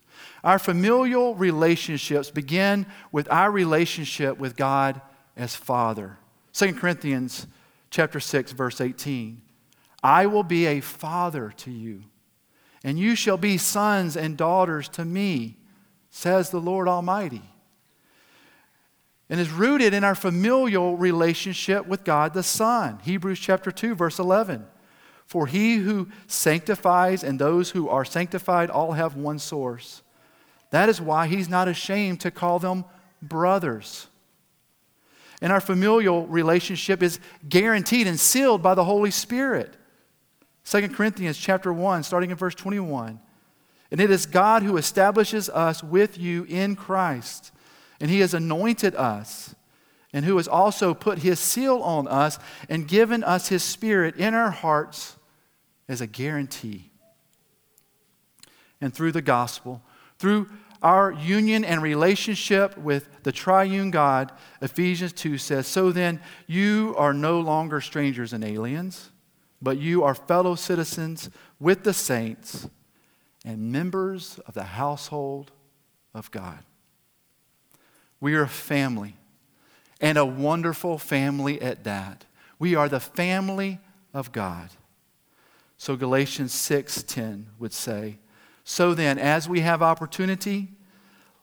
Our 0.43 0.57
familial 0.57 1.35
relationships 1.35 2.31
begin 2.31 2.87
with 3.11 3.31
our 3.31 3.51
relationship 3.51 4.37
with 4.39 4.55
God 4.55 5.01
as 5.37 5.55
Father. 5.55 6.17
2 6.53 6.73
Corinthians 6.73 7.47
chapter 7.89 8.19
6 8.19 8.51
verse 8.51 8.81
18. 8.81 9.41
I 10.03 10.25
will 10.25 10.43
be 10.43 10.65
a 10.65 10.81
father 10.81 11.53
to 11.57 11.71
you, 11.71 12.03
and 12.83 12.99
you 12.99 13.15
shall 13.15 13.37
be 13.37 13.57
sons 13.57 14.17
and 14.17 14.37
daughters 14.37 14.89
to 14.89 15.05
me, 15.05 15.57
says 16.09 16.49
the 16.49 16.59
Lord 16.59 16.87
Almighty 16.87 17.43
and 19.33 19.39
is 19.39 19.49
rooted 19.49 19.95
in 19.95 20.03
our 20.03 20.13
familial 20.13 20.95
relationship 20.95 21.87
with 21.87 22.03
God 22.03 22.35
the 22.35 22.43
Son. 22.43 22.99
Hebrews 23.03 23.39
chapter 23.39 23.71
2 23.71 23.95
verse 23.95 24.19
11. 24.19 24.63
For 25.25 25.47
he 25.47 25.77
who 25.77 26.09
sanctifies 26.27 27.23
and 27.23 27.39
those 27.39 27.71
who 27.71 27.89
are 27.89 28.05
sanctified 28.05 28.69
all 28.69 28.91
have 28.91 29.15
one 29.15 29.39
source. 29.39 30.03
That 30.69 30.87
is 30.87 31.01
why 31.01 31.25
he's 31.25 31.49
not 31.49 31.67
ashamed 31.67 32.21
to 32.21 32.29
call 32.29 32.59
them 32.59 32.85
brothers. 33.23 34.05
And 35.41 35.51
our 35.51 35.61
familial 35.61 36.27
relationship 36.27 37.01
is 37.01 37.19
guaranteed 37.49 38.05
and 38.05 38.19
sealed 38.19 38.61
by 38.61 38.75
the 38.75 38.83
Holy 38.83 39.09
Spirit. 39.09 39.75
2 40.65 40.89
Corinthians 40.89 41.37
chapter 41.37 41.71
1 41.71 42.03
starting 42.03 42.31
in 42.31 42.37
verse 42.37 42.55
21. 42.55 43.19
And 43.91 44.01
it 44.01 44.09
is 44.09 44.25
God 44.25 44.63
who 44.63 44.77
establishes 44.77 45.49
us 45.49 45.83
with 45.83 46.17
you 46.17 46.45
in 46.45 46.75
Christ 46.75 47.51
and 48.03 48.11
he 48.11 48.19
has 48.19 48.33
anointed 48.33 48.95
us, 48.95 49.55
and 50.11 50.25
who 50.25 50.35
has 50.35 50.47
also 50.49 50.93
put 50.93 51.19
his 51.19 51.39
seal 51.39 51.81
on 51.81 52.05
us 52.09 52.37
and 52.67 52.85
given 52.85 53.23
us 53.23 53.47
his 53.47 53.63
spirit 53.63 54.17
in 54.17 54.33
our 54.33 54.51
hearts 54.51 55.15
as 55.87 56.01
a 56.01 56.07
guarantee. 56.07 56.91
And 58.81 58.93
through 58.93 59.13
the 59.13 59.21
gospel, 59.21 59.81
through 60.19 60.49
our 60.81 61.13
union 61.13 61.63
and 61.63 61.81
relationship 61.81 62.77
with 62.77 63.07
the 63.23 63.31
triune 63.31 63.89
God, 63.89 64.33
Ephesians 64.61 65.13
2 65.13 65.37
says, 65.37 65.65
So 65.65 65.93
then, 65.93 66.19
you 66.45 66.93
are 66.97 67.13
no 67.13 67.39
longer 67.39 67.79
strangers 67.79 68.33
and 68.33 68.43
aliens, 68.43 69.11
but 69.63 69.77
you 69.77 70.03
are 70.03 70.13
fellow 70.13 70.55
citizens 70.55 71.29
with 71.57 71.83
the 71.83 71.93
saints 71.93 72.67
and 73.45 73.71
members 73.71 74.39
of 74.45 74.53
the 74.53 74.63
household 74.63 75.51
of 76.13 76.29
God. 76.31 76.59
We 78.19 78.35
are 78.35 78.43
a 78.43 78.49
family, 78.49 79.15
and 80.01 80.17
a 80.17 80.25
wonderful 80.25 80.97
family 80.97 81.61
at 81.61 81.85
that. 81.85 82.25
We 82.59 82.75
are 82.75 82.89
the 82.89 82.99
family 82.99 83.79
of 84.13 84.33
God. 84.33 84.69
So 85.77 85.95
Galatians 85.95 86.53
6:10 86.53 87.47
would 87.57 87.73
say, 87.73 88.19
"So 88.65 88.93
then, 88.93 89.17
as 89.17 89.47
we 89.47 89.61
have 89.61 89.81
opportunity, 89.81 90.73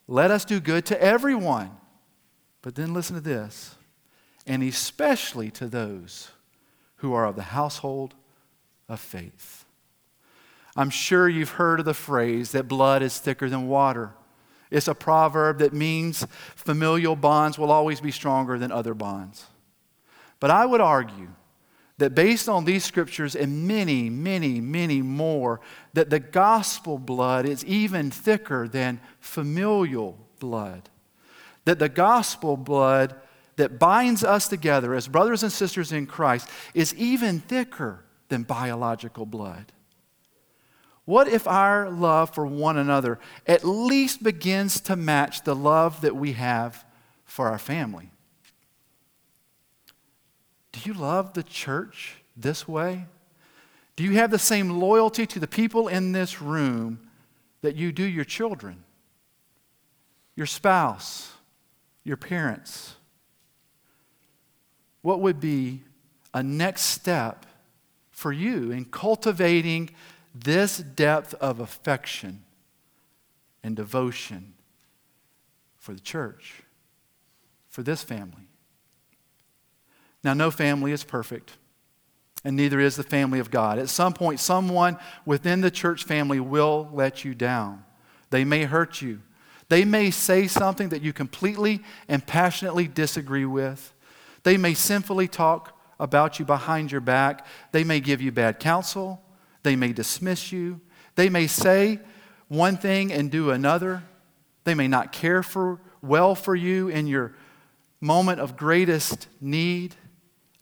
let 0.06 0.30
us 0.30 0.44
do 0.44 0.60
good 0.60 0.84
to 0.86 1.02
everyone." 1.02 1.76
But 2.62 2.74
then 2.74 2.92
listen 2.92 3.14
to 3.16 3.22
this, 3.22 3.76
and 4.46 4.62
especially 4.62 5.50
to 5.52 5.68
those 5.68 6.30
who 7.00 7.12
are 7.14 7.26
of 7.26 7.36
the 7.36 7.42
household 7.42 8.14
of 8.88 9.00
faith. 9.00 9.64
I'm 10.76 10.90
sure 10.90 11.28
you've 11.28 11.50
heard 11.50 11.80
of 11.80 11.86
the 11.86 11.94
phrase 11.94 12.52
that 12.52 12.68
blood 12.68 13.02
is 13.02 13.18
thicker 13.18 13.48
than 13.48 13.68
water. 13.68 14.12
It's 14.70 14.88
a 14.88 14.94
proverb 14.94 15.58
that 15.58 15.72
means 15.72 16.26
familial 16.54 17.16
bonds 17.16 17.58
will 17.58 17.72
always 17.72 18.00
be 18.00 18.10
stronger 18.10 18.58
than 18.58 18.70
other 18.70 18.94
bonds. 18.94 19.46
But 20.38 20.50
I 20.50 20.64
would 20.64 20.80
argue 20.80 21.28
that 21.98 22.14
based 22.14 22.48
on 22.48 22.64
these 22.64 22.84
scriptures 22.84 23.34
and 23.34 23.66
many, 23.66 24.08
many, 24.08 24.60
many 24.60 25.02
more, 25.02 25.60
that 25.92 26.08
the 26.08 26.20
gospel 26.20 26.98
blood 26.98 27.46
is 27.46 27.64
even 27.64 28.10
thicker 28.10 28.68
than 28.68 29.00
familial 29.20 30.18
blood. 30.38 30.88
That 31.64 31.78
the 31.78 31.90
gospel 31.90 32.56
blood 32.56 33.14
that 33.60 33.78
binds 33.78 34.24
us 34.24 34.48
together 34.48 34.94
as 34.94 35.06
brothers 35.06 35.42
and 35.42 35.52
sisters 35.52 35.92
in 35.92 36.06
Christ 36.06 36.48
is 36.72 36.94
even 36.94 37.40
thicker 37.40 38.02
than 38.28 38.42
biological 38.42 39.26
blood. 39.26 39.72
What 41.04 41.28
if 41.28 41.46
our 41.46 41.90
love 41.90 42.34
for 42.34 42.46
one 42.46 42.78
another 42.78 43.18
at 43.46 43.62
least 43.62 44.22
begins 44.22 44.80
to 44.80 44.96
match 44.96 45.42
the 45.42 45.54
love 45.54 46.00
that 46.00 46.16
we 46.16 46.32
have 46.32 46.86
for 47.26 47.48
our 47.48 47.58
family? 47.58 48.10
Do 50.72 50.80
you 50.84 50.94
love 50.94 51.34
the 51.34 51.42
church 51.42 52.22
this 52.34 52.66
way? 52.66 53.04
Do 53.94 54.04
you 54.04 54.12
have 54.12 54.30
the 54.30 54.38
same 54.38 54.70
loyalty 54.70 55.26
to 55.26 55.38
the 55.38 55.46
people 55.46 55.86
in 55.86 56.12
this 56.12 56.40
room 56.40 57.10
that 57.60 57.76
you 57.76 57.92
do 57.92 58.04
your 58.04 58.24
children, 58.24 58.84
your 60.34 60.46
spouse, 60.46 61.34
your 62.04 62.16
parents? 62.16 62.94
What 65.02 65.20
would 65.20 65.40
be 65.40 65.82
a 66.32 66.42
next 66.42 66.82
step 66.82 67.46
for 68.10 68.32
you 68.32 68.70
in 68.70 68.84
cultivating 68.84 69.90
this 70.34 70.78
depth 70.78 71.34
of 71.34 71.60
affection 71.60 72.42
and 73.62 73.74
devotion 73.74 74.54
for 75.78 75.92
the 75.94 76.00
church, 76.00 76.62
for 77.68 77.82
this 77.82 78.02
family. 78.02 78.46
Now, 80.22 80.34
no 80.34 80.50
family 80.50 80.92
is 80.92 81.02
perfect, 81.02 81.52
and 82.44 82.56
neither 82.56 82.78
is 82.78 82.96
the 82.96 83.02
family 83.02 83.38
of 83.38 83.50
God. 83.50 83.78
At 83.78 83.88
some 83.88 84.12
point, 84.12 84.38
someone 84.38 84.98
within 85.24 85.62
the 85.62 85.70
church 85.70 86.04
family 86.04 86.40
will 86.40 86.90
let 86.92 87.24
you 87.24 87.34
down. 87.34 87.84
They 88.28 88.44
may 88.44 88.64
hurt 88.64 89.00
you. 89.00 89.20
They 89.68 89.84
may 89.84 90.10
say 90.10 90.46
something 90.46 90.90
that 90.90 91.02
you 91.02 91.12
completely 91.12 91.80
and 92.08 92.26
passionately 92.26 92.86
disagree 92.86 93.46
with. 93.46 93.94
They 94.42 94.56
may 94.56 94.74
sinfully 94.74 95.28
talk 95.28 95.78
about 95.98 96.38
you 96.38 96.44
behind 96.44 96.90
your 96.90 97.00
back. 97.00 97.46
They 97.72 97.84
may 97.84 98.00
give 98.00 98.20
you 98.20 98.32
bad 98.32 98.58
counsel. 98.58 99.22
They 99.62 99.76
may 99.76 99.92
dismiss 99.92 100.52
you. 100.52 100.80
They 101.14 101.28
may 101.28 101.46
say 101.46 102.00
one 102.48 102.76
thing 102.76 103.12
and 103.12 103.30
do 103.30 103.50
another. 103.50 104.02
They 104.64 104.74
may 104.74 104.88
not 104.88 105.12
care 105.12 105.42
for 105.42 105.80
well 106.02 106.34
for 106.34 106.54
you 106.54 106.88
in 106.88 107.06
your 107.06 107.34
moment 108.00 108.40
of 108.40 108.56
greatest 108.56 109.28
need. 109.40 109.94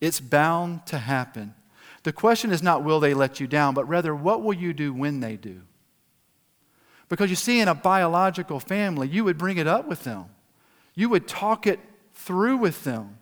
It's 0.00 0.20
bound 0.20 0.86
to 0.86 0.98
happen. 0.98 1.54
The 2.02 2.12
question 2.12 2.50
is 2.50 2.62
not 2.62 2.84
will 2.84 3.00
they 3.00 3.14
let 3.14 3.40
you 3.40 3.46
down, 3.46 3.74
but 3.74 3.88
rather 3.88 4.14
what 4.14 4.42
will 4.42 4.54
you 4.54 4.72
do 4.72 4.92
when 4.92 5.20
they 5.20 5.36
do? 5.36 5.62
Because 7.08 7.30
you 7.30 7.36
see, 7.36 7.60
in 7.60 7.68
a 7.68 7.74
biological 7.74 8.60
family, 8.60 9.08
you 9.08 9.24
would 9.24 9.38
bring 9.38 9.56
it 9.56 9.66
up 9.66 9.88
with 9.88 10.04
them. 10.04 10.26
You 10.94 11.08
would 11.08 11.26
talk 11.26 11.66
it 11.66 11.80
through 12.12 12.58
with 12.58 12.84
them. 12.84 13.18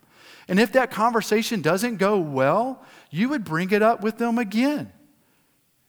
And 0.49 0.61
if 0.61 0.73
that 0.73 0.91
conversation 0.91 1.61
doesn't 1.61 1.97
go 1.97 2.19
well, 2.19 2.85
you 3.11 3.29
would 3.29 3.45
bring 3.45 3.71
it 3.71 3.83
up 3.83 4.03
with 4.03 4.19
them 4.19 4.39
again. 4.39 4.93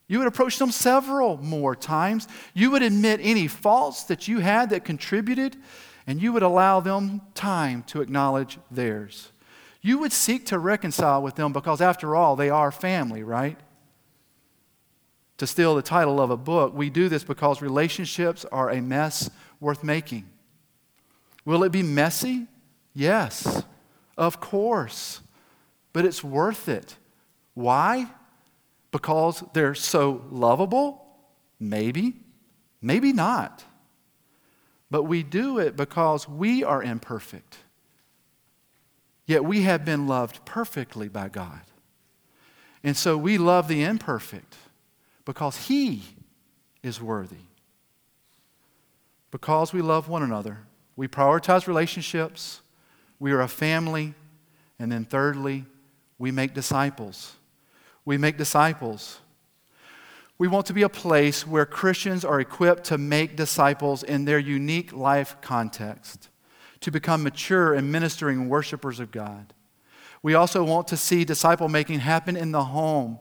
You 0.08 0.20
would 0.20 0.28
approach 0.28 0.58
them 0.58 0.72
several 0.72 1.38
more 1.38 1.76
times. 1.76 2.28
You 2.54 2.72
would 2.72 2.82
admit 2.82 3.20
any 3.22 3.48
faults 3.48 4.04
that 4.06 4.28
you 4.28 4.40
had 4.40 4.70
that 4.70 4.86
contributed, 4.86 5.58
and 6.08 6.22
you 6.22 6.32
would 6.34 6.44
allow 6.44 6.80
them 6.80 7.22
time 7.36 7.84
to 7.88 8.02
acknowledge 8.02 8.58
theirs. 8.72 9.32
You 9.82 10.00
would 10.00 10.14
seek 10.14 10.46
to 10.48 10.60
reconcile 10.60 11.22
with 11.22 11.36
them 11.36 11.54
because, 11.54 11.82
after 11.82 12.16
all, 12.16 12.36
they 12.36 12.50
are 12.50 12.72
family, 12.72 13.22
right? 13.22 13.60
To 15.38 15.46
steal 15.46 15.76
the 15.76 15.82
title 15.82 16.20
of 16.20 16.32
a 16.32 16.38
book, 16.38 16.74
we 16.74 16.90
do 16.90 17.10
this 17.10 17.24
because 17.24 17.62
relationships 17.62 18.44
are 18.46 18.72
a 18.72 18.82
mess 18.82 19.30
worth 19.60 19.84
making. 19.84 20.28
Will 21.46 21.64
it 21.64 21.72
be 21.72 21.84
messy? 21.84 22.48
Yes, 22.94 23.64
of 24.18 24.40
course. 24.40 25.22
But 25.94 26.06
it's 26.06 26.24
worth 26.24 26.68
it. 26.68 26.96
Why? 27.54 28.08
Because 28.92 29.44
they're 29.54 29.76
so 29.76 30.26
lovable? 30.30 31.06
Maybe. 31.60 32.14
Maybe 32.82 33.14
not. 33.14 33.64
But 34.90 35.04
we 35.04 35.24
do 35.24 35.60
it 35.60 35.76
because 35.76 36.28
we 36.28 36.64
are 36.64 36.82
imperfect. 36.82 37.58
Yet 39.26 39.44
we 39.44 39.64
have 39.64 39.84
been 39.84 40.08
loved 40.08 40.46
perfectly 40.46 41.10
by 41.10 41.28
God. 41.28 41.62
And 42.84 42.96
so 42.96 43.18
we 43.18 43.38
love 43.38 43.68
the 43.68 43.84
imperfect 43.84 44.56
because 45.26 45.68
He 45.68 46.04
is 46.82 47.02
worthy. 47.02 47.36
Because 49.32 49.74
we 49.74 49.82
love 49.82 50.08
one 50.08 50.24
another, 50.24 50.60
we 50.96 51.08
prioritize 51.08 51.68
relationships, 51.68 52.62
we 53.20 53.32
are 53.32 53.42
a 53.42 53.48
family, 53.48 54.14
and 54.80 54.92
then 54.92 55.06
thirdly, 55.06 55.66
we 56.18 56.32
make 56.32 56.54
disciples 56.54 57.38
we 58.08 58.18
make 58.18 58.38
disciples. 58.38 59.20
We 60.38 60.48
want 60.48 60.66
to 60.68 60.74
be 60.74 60.84
a 60.84 60.90
place 60.90 61.46
where 61.46 61.66
Christians 61.66 62.24
are 62.24 62.40
equipped 62.40 62.86
to 62.86 62.98
make 62.98 63.36
disciples 63.36 64.02
in 64.02 64.24
their 64.24 64.40
unique 64.40 64.94
life 64.94 65.36
context, 65.42 66.30
to 66.80 66.90
become 66.90 67.22
mature 67.22 67.74
and 67.74 67.92
ministering 67.92 68.48
worshipers 68.48 69.02
of 69.02 69.12
God. 69.12 69.54
We 70.24 70.36
also 70.36 70.64
want 70.64 70.88
to 70.88 70.96
see 70.96 71.26
disciple 71.26 71.68
making 71.68 72.00
happen 72.00 72.38
in 72.38 72.54
the 72.54 72.64
home 72.64 73.20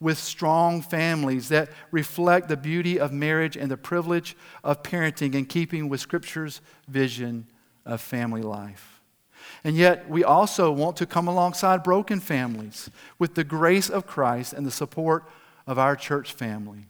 with 0.00 0.16
strong 0.16 0.80
families 0.80 1.50
that 1.50 1.68
reflect 1.90 2.48
the 2.48 2.56
beauty 2.56 2.98
of 2.98 3.12
marriage 3.12 3.58
and 3.58 3.70
the 3.70 3.76
privilege 3.76 4.34
of 4.64 4.82
parenting 4.82 5.34
in 5.34 5.44
keeping 5.44 5.90
with 5.90 6.00
Scripture's 6.00 6.62
vision 6.88 7.46
of 7.84 8.00
family 8.00 8.40
life. 8.40 8.91
And 9.64 9.76
yet, 9.76 10.08
we 10.08 10.24
also 10.24 10.72
want 10.72 10.96
to 10.96 11.06
come 11.06 11.28
alongside 11.28 11.84
broken 11.84 12.18
families 12.18 12.90
with 13.18 13.34
the 13.34 13.44
grace 13.44 13.88
of 13.88 14.06
Christ 14.06 14.52
and 14.52 14.66
the 14.66 14.72
support 14.72 15.24
of 15.66 15.78
our 15.78 15.94
church 15.94 16.32
family. 16.32 16.86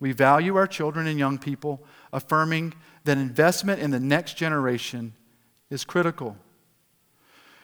We 0.00 0.12
value 0.12 0.56
our 0.56 0.66
children 0.66 1.06
and 1.06 1.18
young 1.18 1.38
people, 1.38 1.82
affirming 2.12 2.74
that 3.04 3.18
investment 3.18 3.80
in 3.80 3.90
the 3.90 4.00
next 4.00 4.36
generation 4.36 5.14
is 5.70 5.84
critical. 5.84 6.36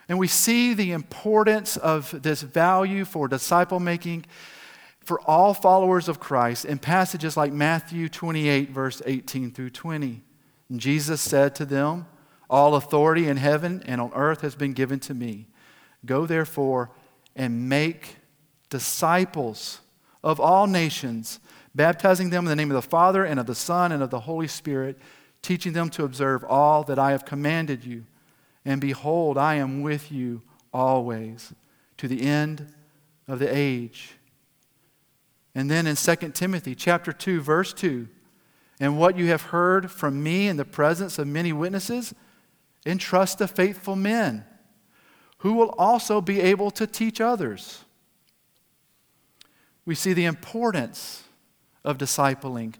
And 0.08 0.18
we 0.18 0.28
see 0.28 0.74
the 0.74 0.92
importance 0.92 1.76
of 1.76 2.22
this 2.22 2.42
value 2.42 3.04
for 3.04 3.28
disciple 3.28 3.80
making 3.80 4.26
for 5.00 5.20
all 5.20 5.54
followers 5.54 6.08
of 6.08 6.18
Christ 6.18 6.64
in 6.64 6.78
passages 6.78 7.36
like 7.36 7.52
Matthew 7.52 8.08
28, 8.08 8.70
verse 8.70 9.02
18 9.04 9.52
through 9.52 9.70
20. 9.70 10.22
And 10.70 10.80
Jesus 10.80 11.20
said 11.20 11.54
to 11.56 11.66
them, 11.66 12.06
all 12.54 12.76
authority 12.76 13.26
in 13.26 13.36
heaven 13.36 13.82
and 13.84 14.00
on 14.00 14.12
earth 14.14 14.42
has 14.42 14.54
been 14.54 14.72
given 14.72 15.00
to 15.00 15.12
me. 15.12 15.48
Go 16.06 16.24
therefore 16.24 16.92
and 17.34 17.68
make 17.68 18.18
disciples 18.70 19.80
of 20.22 20.38
all 20.38 20.68
nations, 20.68 21.40
baptizing 21.74 22.30
them 22.30 22.44
in 22.44 22.48
the 22.48 22.54
name 22.54 22.70
of 22.70 22.76
the 22.76 22.88
Father 22.88 23.24
and 23.24 23.40
of 23.40 23.46
the 23.46 23.56
Son 23.56 23.90
and 23.90 24.04
of 24.04 24.10
the 24.10 24.20
Holy 24.20 24.46
Spirit, 24.46 24.96
teaching 25.42 25.72
them 25.72 25.90
to 25.90 26.04
observe 26.04 26.44
all 26.44 26.84
that 26.84 26.96
I 26.96 27.10
have 27.10 27.24
commanded 27.24 27.84
you. 27.84 28.04
And 28.64 28.80
behold, 28.80 29.36
I 29.36 29.56
am 29.56 29.82
with 29.82 30.12
you 30.12 30.40
always 30.72 31.52
to 31.96 32.06
the 32.06 32.22
end 32.22 32.72
of 33.26 33.40
the 33.40 33.52
age. 33.52 34.12
And 35.56 35.68
then 35.68 35.88
in 35.88 35.96
2 35.96 36.14
Timothy 36.30 36.76
chapter 36.76 37.12
2 37.12 37.40
verse 37.40 37.72
2, 37.72 38.06
and 38.78 38.96
what 38.96 39.18
you 39.18 39.26
have 39.26 39.42
heard 39.42 39.90
from 39.90 40.22
me 40.22 40.46
in 40.46 40.56
the 40.56 40.64
presence 40.64 41.18
of 41.18 41.26
many 41.26 41.52
witnesses, 41.52 42.14
entrust 42.86 43.38
to 43.38 43.48
faithful 43.48 43.96
men 43.96 44.44
who 45.38 45.54
will 45.54 45.74
also 45.78 46.20
be 46.20 46.40
able 46.40 46.70
to 46.70 46.86
teach 46.86 47.20
others. 47.20 47.84
We 49.84 49.94
see 49.94 50.12
the 50.12 50.24
importance 50.24 51.24
of 51.84 51.98
discipling 51.98 52.74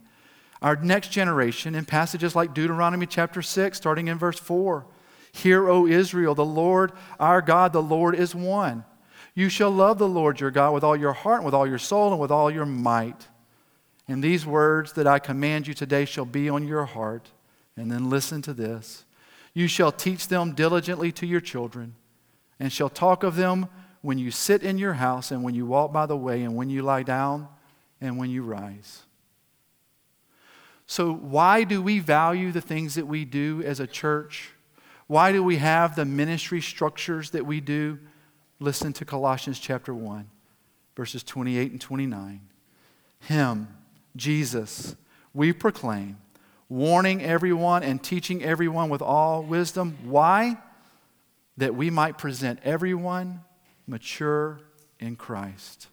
our 0.63 0.77
next 0.77 1.11
generation 1.11 1.75
in 1.75 1.85
passages 1.85 2.35
like 2.35 2.55
Deuteronomy 2.55 3.05
chapter 3.05 3.43
6, 3.43 3.77
starting 3.77 4.09
in 4.09 4.17
verse 4.17 4.39
4. 4.39 4.87
Hear, 5.31 5.69
O 5.69 5.87
Israel, 5.87 6.35
the 6.35 6.45
Lord 6.45 6.93
our 7.21 7.43
God, 7.43 7.75
the 7.75 7.83
Lord 7.83 8.15
is 8.15 8.35
one. 8.35 8.85
You 9.35 9.51
shall 9.51 9.71
love 9.71 9.99
the 9.99 10.09
Lord 10.09 10.41
your 10.41 10.51
God 10.51 10.73
with 10.73 10.85
all 10.85 10.97
your 10.97 11.13
heart, 11.13 11.39
and 11.39 11.45
with 11.45 11.55
all 11.55 11.67
your 11.67 11.79
soul, 11.79 12.13
and 12.13 12.21
with 12.21 12.31
all 12.31 12.51
your 12.51 12.65
might. 12.65 13.29
And 14.09 14.23
these 14.23 14.47
words 14.47 14.93
that 14.95 15.07
I 15.07 15.19
command 15.19 15.67
you 15.67 15.75
today 15.75 16.05
shall 16.05 16.25
be 16.25 16.49
on 16.49 16.67
your 16.67 16.85
heart. 16.85 17.31
And 17.77 17.91
then 17.91 18.09
listen 18.09 18.41
to 18.43 18.55
this 18.55 19.04
You 19.55 19.69
shall 19.69 19.93
teach 19.93 20.29
them 20.29 20.53
diligently 20.53 21.13
to 21.13 21.27
your 21.27 21.41
children, 21.41 21.95
and 22.59 22.73
shall 22.73 22.91
talk 22.91 23.23
of 23.23 23.37
them 23.37 23.69
when 24.03 24.19
you 24.19 24.31
sit 24.31 24.63
in 24.63 24.77
your 24.77 24.95
house, 24.95 25.31
and 25.31 25.43
when 25.43 25.55
you 25.55 25.65
walk 25.65 25.93
by 25.93 26.07
the 26.07 26.17
way, 26.17 26.43
and 26.43 26.57
when 26.57 26.69
you 26.69 26.83
lie 26.83 27.05
down, 27.05 27.49
and 28.01 28.19
when 28.19 28.31
you 28.31 28.43
rise. 28.43 29.05
So, 30.87 31.15
why 31.15 31.65
do 31.65 31.81
we 31.81 32.01
value 32.01 32.53
the 32.53 32.61
things 32.61 32.97
that 32.97 33.07
we 33.07 33.25
do 33.25 33.63
as 33.65 33.81
a 33.81 33.87
church? 33.87 34.51
Why 35.07 35.33
do 35.33 35.43
we 35.43 35.57
have 35.57 35.97
the 35.97 36.05
ministry 36.05 36.61
structures 36.61 37.31
that 37.31 37.47
we 37.47 37.61
do? 37.61 37.99
Listen 38.61 38.93
to 38.95 39.05
Colossians 39.05 39.59
chapter 39.59 39.95
1, 39.95 40.29
verses 40.97 41.23
28 41.23 41.73
and 41.73 41.81
29. 41.81 42.41
Him, 43.21 43.69
Jesus, 44.17 44.97
we 45.33 45.53
proclaim, 45.53 46.19
warning 46.69 47.23
everyone 47.23 47.83
and 47.83 48.03
teaching 48.03 48.43
everyone 48.43 48.89
with 48.89 49.03
all 49.03 49.43
wisdom. 49.43 49.99
Why? 50.05 50.59
That 51.57 51.75
we 51.75 51.91
might 51.91 52.19
present 52.19 52.59
everyone 52.65 53.41
mature 53.87 54.61
in 54.99 55.17
Christ. 55.17 55.89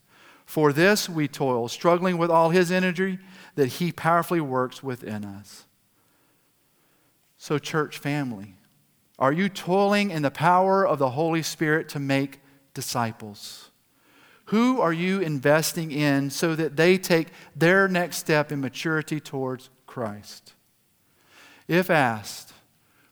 For 0.45 0.73
this 0.73 1.07
we 1.07 1.27
toil, 1.27 1.67
struggling 1.67 2.17
with 2.17 2.29
all 2.29 2.49
his 2.49 2.71
energy 2.71 3.19
that 3.55 3.67
he 3.67 3.91
powerfully 3.91 4.41
works 4.41 4.81
within 4.81 5.23
us. 5.23 5.65
So, 7.37 7.57
church 7.57 7.97
family, 7.97 8.55
are 9.17 9.31
you 9.31 9.49
toiling 9.49 10.11
in 10.11 10.21
the 10.21 10.31
power 10.31 10.85
of 10.85 10.99
the 10.99 11.11
Holy 11.11 11.41
Spirit 11.41 11.89
to 11.89 11.99
make 11.99 12.39
disciples? 12.73 13.71
Who 14.45 14.81
are 14.81 14.93
you 14.93 15.21
investing 15.21 15.91
in 15.91 16.29
so 16.29 16.55
that 16.55 16.75
they 16.75 16.97
take 16.97 17.29
their 17.55 17.87
next 17.87 18.17
step 18.17 18.51
in 18.51 18.59
maturity 18.59 19.19
towards 19.19 19.69
Christ? 19.87 20.53
If 21.67 21.89
asked, 21.89 22.53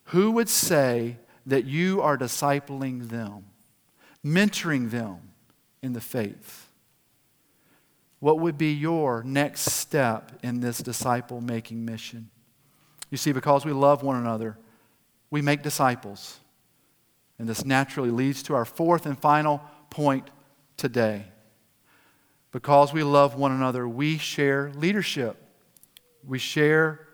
who 0.05 0.31
would 0.31 0.49
say 0.49 1.17
that 1.45 1.65
you 1.65 2.01
are 2.01 2.17
discipling 2.17 3.09
them, 3.09 3.45
mentoring 4.25 4.91
them 4.91 5.17
in 5.81 5.93
the 5.93 6.01
faith? 6.01 6.69
What 8.19 8.39
would 8.39 8.57
be 8.57 8.73
your 8.73 9.23
next 9.23 9.61
step 9.61 10.39
in 10.43 10.59
this 10.59 10.79
disciple 10.79 11.41
making 11.41 11.85
mission? 11.85 12.29
You 13.09 13.17
see, 13.17 13.31
because 13.31 13.65
we 13.65 13.71
love 13.71 14.03
one 14.03 14.17
another, 14.17 14.57
we 15.31 15.41
make 15.41 15.63
disciples. 15.63 16.39
And 17.37 17.47
this 17.47 17.63
naturally 17.63 18.11
leads 18.11 18.43
to 18.43 18.55
our 18.55 18.65
fourth 18.65 19.05
and 19.05 19.17
final 19.17 19.61
point 19.89 20.29
today. 20.75 21.25
Because 22.51 22.91
we 22.91 23.03
love 23.03 23.35
one 23.35 23.51
another, 23.51 23.87
we 23.87 24.17
share 24.17 24.71
leadership. 24.75 25.37
We 26.27 26.39
share 26.39 27.07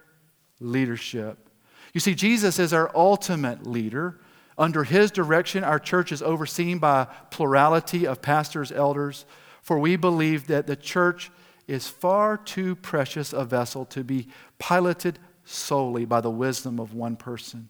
leadership. 0.59 1.49
You 1.93 1.99
see, 1.99 2.15
Jesus 2.15 2.59
is 2.59 2.73
our 2.73 2.91
ultimate 2.95 3.65
leader. 3.65 4.19
Under 4.57 4.83
his 4.83 5.11
direction, 5.11 5.63
our 5.63 5.79
church 5.79 6.11
is 6.11 6.21
overseen 6.21 6.77
by 6.79 7.03
a 7.03 7.07
plurality 7.29 8.05
of 8.05 8.21
pastors, 8.21 8.71
elders, 8.71 9.25
for 9.61 9.79
we 9.79 9.95
believe 9.95 10.47
that 10.47 10.67
the 10.67 10.75
church 10.75 11.31
is 11.67 11.87
far 11.87 12.37
too 12.37 12.75
precious 12.75 13.33
a 13.33 13.43
vessel 13.43 13.85
to 13.85 14.03
be 14.03 14.27
piloted 14.59 15.19
solely 15.43 16.05
by 16.05 16.21
the 16.21 16.29
wisdom 16.29 16.79
of 16.79 16.93
one 16.93 17.15
person. 17.15 17.69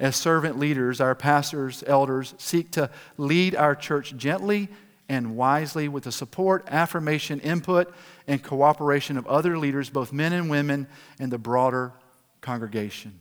As 0.00 0.16
servant 0.16 0.58
leaders, 0.58 1.00
our 1.00 1.14
pastors, 1.14 1.82
elders 1.86 2.34
seek 2.38 2.70
to 2.72 2.90
lead 3.16 3.56
our 3.56 3.74
church 3.74 4.16
gently 4.16 4.68
and 5.08 5.36
wisely 5.36 5.88
with 5.88 6.04
the 6.04 6.12
support, 6.12 6.66
affirmation, 6.68 7.40
input, 7.40 7.92
and 8.26 8.42
cooperation 8.42 9.16
of 9.16 9.26
other 9.26 9.58
leaders, 9.58 9.88
both 9.88 10.12
men 10.12 10.32
and 10.32 10.50
women, 10.50 10.86
in 11.18 11.30
the 11.30 11.38
broader 11.38 11.92
congregation. 12.40 13.18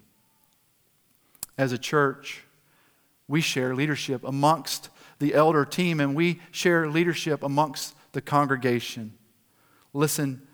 As 1.57 1.71
a 1.71 1.77
church, 1.77 2.43
we 3.27 3.41
share 3.41 3.73
leadership 3.73 4.23
amongst 4.23 4.89
the 5.19 5.33
elder 5.33 5.65
team 5.65 5.99
and 5.99 6.15
we 6.15 6.39
share 6.51 6.89
leadership 6.89 7.43
amongst 7.43 7.95
the 8.11 8.21
congregation. 8.21 9.13
Listen 9.93 10.47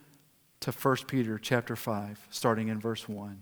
to 0.62 0.72
1 0.72 0.98
Peter 1.08 1.38
chapter 1.38 1.76
5 1.76 2.28
starting 2.30 2.70
in 2.70 2.80
verse 2.80 3.10
1. 3.10 3.40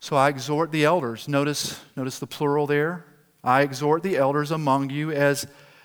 So 0.00 0.16
I 0.16 0.30
exhort 0.30 0.72
the 0.72 0.84
elders. 0.84 1.28
Notice, 1.28 1.80
notice 1.94 2.18
the 2.18 2.26
plural 2.26 2.66
there. 2.66 3.04
I 3.44 3.62
exhort 3.62 4.02
the 4.02 4.16
elders 4.16 4.50
among 4.50 4.90
you 4.90 5.12
as 5.12 5.46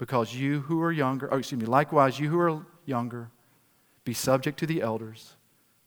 Because 0.00 0.34
you 0.34 0.60
who 0.60 0.80
are 0.80 0.90
younger, 0.90 1.28
oh, 1.30 1.36
excuse 1.36 1.60
me, 1.60 1.66
likewise, 1.66 2.18
you 2.18 2.30
who 2.30 2.40
are 2.40 2.64
younger, 2.86 3.28
be 4.02 4.14
subject 4.14 4.58
to 4.60 4.66
the 4.66 4.80
elders. 4.80 5.34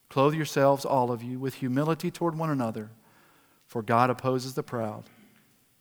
Clothe 0.08 0.36
yourselves, 0.36 0.86
all 0.86 1.12
of 1.12 1.23
you, 1.23 1.39
with 1.39 1.56
humility 1.56 2.12
toward 2.12 2.38
one 2.38 2.52
another. 2.52 2.91
For 3.65 3.82
God 3.82 4.12
opposes 4.12 4.54
the 4.54 4.62
proud, 4.62 5.06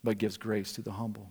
but 0.02 0.16
gives 0.16 0.38
grace 0.38 0.72
to 0.72 0.80
the 0.80 0.92
humble. 0.92 1.30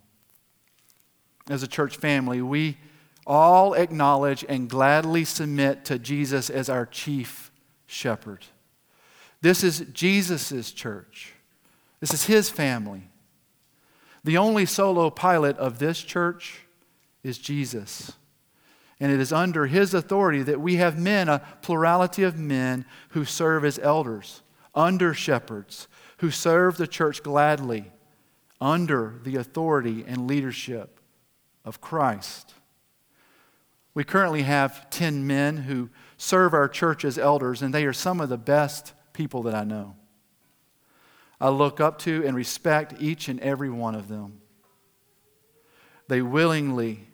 As 1.50 1.64
a 1.64 1.68
church 1.68 1.98
family, 1.98 2.40
we 2.40 2.78
all 3.26 3.74
acknowledge 3.74 4.46
and 4.48 4.70
gladly 4.70 5.26
submit 5.26 5.84
to 5.86 5.98
Jesus 5.98 6.52
as 6.52 6.70
our 6.70 6.86
chief 6.86 7.52
shepherd. 7.88 8.46
This 9.42 9.64
is 9.64 9.80
Jesus' 9.92 10.72
church. 10.72 11.34
This 12.00 12.14
is 12.14 12.26
his 12.26 12.52
family. 12.52 13.10
The 14.24 14.38
only 14.38 14.68
solo 14.68 15.10
pilot 15.10 15.58
of 15.58 15.80
this 15.80 16.00
church 16.04 16.68
is 17.24 17.38
Jesus. 17.38 18.14
And 19.00 19.12
it 19.12 19.20
is 19.20 19.34
under 19.34 19.66
his 19.66 19.94
authority 19.94 20.44
that 20.44 20.62
we 20.62 20.76
have 20.76 21.00
men, 21.00 21.28
a 21.28 21.42
plurality 21.62 22.24
of 22.24 22.38
men 22.38 22.86
who 23.10 23.26
serve 23.26 23.66
as 23.66 23.80
elders, 23.80 24.44
under 24.76 25.14
shepherds, 25.14 25.88
who 26.18 26.30
serve 26.30 26.78
the 26.78 26.88
church 26.88 27.24
gladly, 27.24 27.92
under 28.60 29.16
the 29.24 29.38
authority 29.38 30.06
and 30.08 30.28
leadership 30.28 31.00
of 31.66 31.82
Christ. 31.82 32.54
We 33.94 34.04
currently 34.04 34.44
have 34.44 34.90
10 34.92 35.26
men 35.26 35.58
who 35.58 35.90
serve 36.18 36.54
our 36.54 36.68
church 36.68 37.04
as 37.04 37.18
elders, 37.18 37.62
and 37.62 37.74
they 37.74 37.86
are 37.86 37.94
some 37.94 38.22
of 38.22 38.30
the 38.30 38.38
best 38.38 38.94
people 39.14 39.44
that 39.44 39.56
I 39.56 39.64
know. 39.64 39.96
I 41.42 41.50
look 41.50 41.80
up 41.82 41.98
to 42.00 42.24
and 42.26 42.36
respect 42.36 42.94
each 43.00 43.28
and 43.28 43.40
every 43.40 43.72
one 43.72 43.96
of 43.96 44.08
them. 44.08 44.42
They 46.08 46.22
willingly 46.22 47.08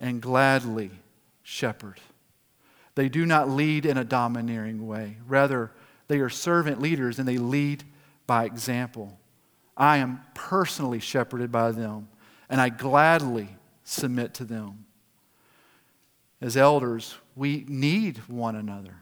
and 0.00 0.20
gladly 0.20 0.90
shepherd. 1.42 2.00
They 2.94 3.08
do 3.08 3.26
not 3.26 3.48
lead 3.48 3.86
in 3.86 3.96
a 3.96 4.04
domineering 4.04 4.86
way. 4.86 5.18
Rather, 5.26 5.72
they 6.08 6.18
are 6.20 6.28
servant 6.28 6.80
leaders 6.80 7.18
and 7.18 7.26
they 7.26 7.38
lead 7.38 7.84
by 8.26 8.44
example. 8.44 9.18
I 9.76 9.98
am 9.98 10.20
personally 10.34 11.00
shepherded 11.00 11.50
by 11.50 11.72
them, 11.72 12.08
and 12.48 12.60
I 12.60 12.68
gladly 12.68 13.56
submit 13.82 14.34
to 14.34 14.44
them. 14.44 14.86
As 16.40 16.56
elders, 16.56 17.16
we 17.34 17.64
need 17.68 18.18
one 18.28 18.56
another 18.56 18.96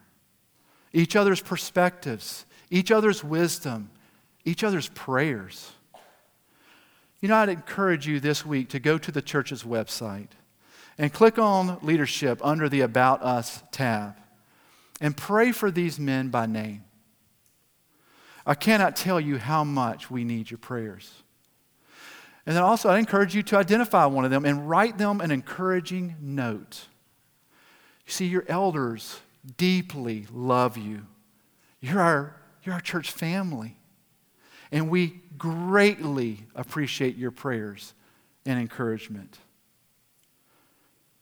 each 0.95 1.16
other's 1.16 1.40
perspectives, 1.40 2.45
each 2.70 2.90
other's 2.90 3.24
wisdom, 3.24 3.90
each 4.45 4.62
other's 4.62 4.90
prayers. 4.90 5.72
You 7.22 7.28
know, 7.28 7.36
I'd 7.36 7.49
encourage 7.49 8.07
you 8.07 8.20
this 8.20 8.45
week 8.45 8.68
to 8.70 8.78
go 8.78 8.99
to 8.99 9.11
the 9.11 9.22
church's 9.22 9.62
website 9.62 10.28
and 10.99 11.12
click 11.12 11.38
on 11.38 11.78
leadership 11.82 12.40
under 12.43 12.68
the 12.68 12.80
About 12.80 13.22
Us 13.22 13.62
tab 13.72 14.16
and 15.01 15.16
pray 15.16 15.53
for 15.53 15.70
these 15.70 15.99
men 15.99 16.28
by 16.28 16.47
name. 16.47 16.84
I 18.47 18.55
cannot 18.55 18.97
tell 18.97 19.20
you 19.20 19.38
how 19.38 19.64
much 19.64 20.11
we 20.11 20.24
need 20.24 20.51
your 20.51 20.59
prayers. 20.59 21.12
And 22.45 22.57
then 22.57 22.62
also, 22.62 22.88
I 22.88 22.99
encourage 22.99 23.34
you 23.34 23.43
to 23.45 23.57
identify 23.57 24.07
one 24.07 24.24
of 24.24 24.30
them 24.30 24.45
and 24.45 24.68
write 24.68 24.99
them 24.99 25.20
an 25.20 25.30
encouraging 25.30 26.16
note. 26.20 26.86
You 28.05 28.12
see, 28.12 28.26
your 28.26 28.45
elders 28.49 29.20
deeply 29.57 30.26
love 30.32 30.76
you 30.76 31.07
You're 31.82 32.01
our, 32.01 32.36
you're 32.62 32.76
our 32.76 32.80
church 32.80 33.11
family. 33.11 33.76
And 34.70 34.88
we 34.88 35.20
greatly 35.36 36.47
appreciate 36.55 37.16
your 37.16 37.32
prayers 37.32 37.93
and 38.47 38.59
encouragement. 38.59 39.36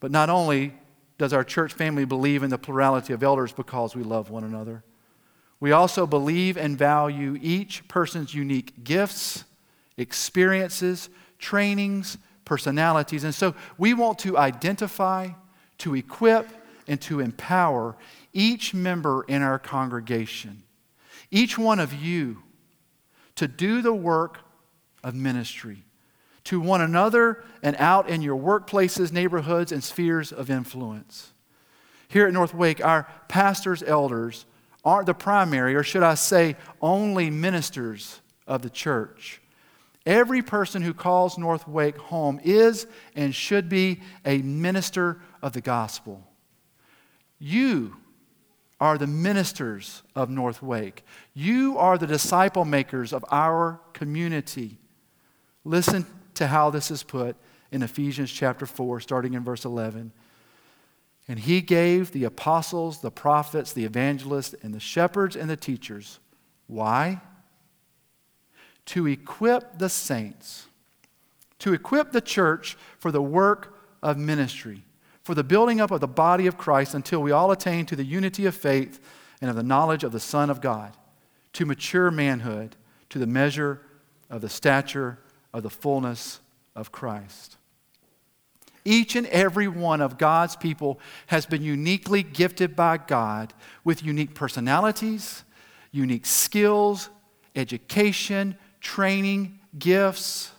But 0.00 0.10
not 0.10 0.30
only 0.30 0.74
does 1.18 1.32
our 1.32 1.44
church 1.44 1.74
family 1.74 2.06
believe 2.06 2.42
in 2.42 2.50
the 2.50 2.58
plurality 2.58 3.12
of 3.12 3.22
elders 3.22 3.52
because 3.52 3.94
we 3.94 4.02
love 4.02 4.30
one 4.30 4.44
another, 4.44 4.82
we 5.60 5.72
also 5.72 6.06
believe 6.06 6.56
and 6.56 6.76
value 6.76 7.38
each 7.40 7.86
person's 7.86 8.34
unique 8.34 8.82
gifts, 8.82 9.44
experiences, 9.98 11.10
trainings, 11.38 12.16
personalities. 12.46 13.24
And 13.24 13.34
so 13.34 13.54
we 13.76 13.92
want 13.92 14.18
to 14.20 14.38
identify, 14.38 15.28
to 15.78 15.94
equip, 15.94 16.48
and 16.88 16.98
to 17.02 17.20
empower 17.20 17.96
each 18.32 18.72
member 18.72 19.22
in 19.28 19.42
our 19.42 19.58
congregation, 19.58 20.62
each 21.30 21.58
one 21.58 21.78
of 21.78 21.92
you, 21.92 22.42
to 23.36 23.46
do 23.46 23.82
the 23.82 23.92
work 23.92 24.38
of 25.04 25.14
ministry 25.14 25.84
to 26.50 26.60
one 26.60 26.80
another 26.80 27.44
and 27.62 27.76
out 27.78 28.08
in 28.08 28.22
your 28.22 28.36
workplaces, 28.36 29.12
neighborhoods, 29.12 29.70
and 29.70 29.84
spheres 29.84 30.32
of 30.32 30.50
influence. 30.50 31.32
Here 32.08 32.26
at 32.26 32.32
North 32.32 32.52
Wake, 32.52 32.84
our 32.84 33.06
pastors, 33.28 33.84
elders 33.84 34.46
aren't 34.84 35.06
the 35.06 35.14
primary, 35.14 35.76
or 35.76 35.84
should 35.84 36.02
I 36.02 36.14
say, 36.14 36.56
only 36.82 37.30
ministers 37.30 38.20
of 38.48 38.62
the 38.62 38.70
church. 38.70 39.40
Every 40.04 40.42
person 40.42 40.82
who 40.82 40.92
calls 40.92 41.38
North 41.38 41.68
Wake 41.68 41.96
home 41.96 42.40
is 42.42 42.88
and 43.14 43.32
should 43.32 43.68
be 43.68 44.00
a 44.24 44.38
minister 44.38 45.20
of 45.42 45.52
the 45.52 45.60
gospel. 45.60 46.26
You 47.38 47.94
are 48.80 48.98
the 48.98 49.06
ministers 49.06 50.02
of 50.16 50.30
North 50.30 50.64
Wake. 50.64 51.04
You 51.32 51.78
are 51.78 51.96
the 51.96 52.08
disciple 52.08 52.64
makers 52.64 53.12
of 53.12 53.24
our 53.30 53.80
community. 53.92 54.78
Listen 55.64 56.04
to 56.40 56.46
how 56.46 56.70
this 56.70 56.90
is 56.90 57.02
put 57.02 57.36
in 57.70 57.82
Ephesians 57.82 58.32
chapter 58.32 58.64
4, 58.64 59.00
starting 59.00 59.34
in 59.34 59.44
verse 59.44 59.66
11. 59.66 60.10
And 61.28 61.38
he 61.38 61.60
gave 61.60 62.12
the 62.12 62.24
apostles, 62.24 63.02
the 63.02 63.10
prophets, 63.10 63.74
the 63.74 63.84
evangelists, 63.84 64.54
and 64.62 64.72
the 64.72 64.80
shepherds 64.80 65.36
and 65.36 65.50
the 65.50 65.56
teachers. 65.56 66.18
Why? 66.66 67.20
To 68.86 69.06
equip 69.06 69.78
the 69.78 69.90
saints, 69.90 70.66
to 71.58 71.74
equip 71.74 72.12
the 72.12 72.22
church 72.22 72.78
for 72.98 73.12
the 73.12 73.20
work 73.20 73.76
of 74.02 74.16
ministry, 74.16 74.82
for 75.22 75.34
the 75.34 75.44
building 75.44 75.78
up 75.78 75.90
of 75.90 76.00
the 76.00 76.08
body 76.08 76.46
of 76.46 76.56
Christ 76.56 76.94
until 76.94 77.20
we 77.20 77.32
all 77.32 77.50
attain 77.50 77.84
to 77.84 77.96
the 77.96 78.02
unity 78.02 78.46
of 78.46 78.54
faith 78.54 78.98
and 79.42 79.50
of 79.50 79.56
the 79.56 79.62
knowledge 79.62 80.04
of 80.04 80.12
the 80.12 80.18
Son 80.18 80.48
of 80.48 80.62
God, 80.62 80.96
to 81.52 81.66
mature 81.66 82.10
manhood, 82.10 82.76
to 83.10 83.18
the 83.18 83.26
measure 83.26 83.82
of 84.30 84.40
the 84.40 84.48
stature 84.48 85.18
of 85.52 85.62
the 85.62 85.70
fullness 85.70 86.40
of 86.74 86.92
Christ. 86.92 87.56
Each 88.84 89.14
and 89.14 89.26
every 89.26 89.68
one 89.68 90.00
of 90.00 90.16
God's 90.16 90.56
people 90.56 90.98
has 91.26 91.44
been 91.44 91.62
uniquely 91.62 92.22
gifted 92.22 92.74
by 92.74 92.96
God 92.96 93.52
with 93.84 94.02
unique 94.02 94.34
personalities, 94.34 95.44
unique 95.92 96.24
skills, 96.24 97.10
education, 97.54 98.56
training, 98.80 99.58
gifts. 99.78 100.52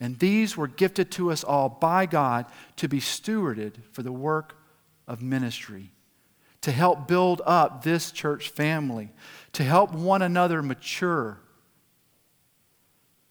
And 0.00 0.18
these 0.18 0.56
were 0.56 0.66
gifted 0.66 1.12
to 1.12 1.30
us 1.30 1.44
all 1.44 1.68
by 1.68 2.06
God 2.06 2.46
to 2.76 2.88
be 2.88 2.98
stewarded 2.98 3.74
for 3.92 4.02
the 4.02 4.12
work 4.12 4.56
of 5.06 5.22
ministry, 5.22 5.92
to 6.62 6.72
help 6.72 7.06
build 7.06 7.42
up 7.46 7.84
this 7.84 8.10
church 8.10 8.48
family, 8.48 9.12
to 9.52 9.62
help 9.62 9.92
one 9.92 10.22
another 10.22 10.62
mature 10.62 11.38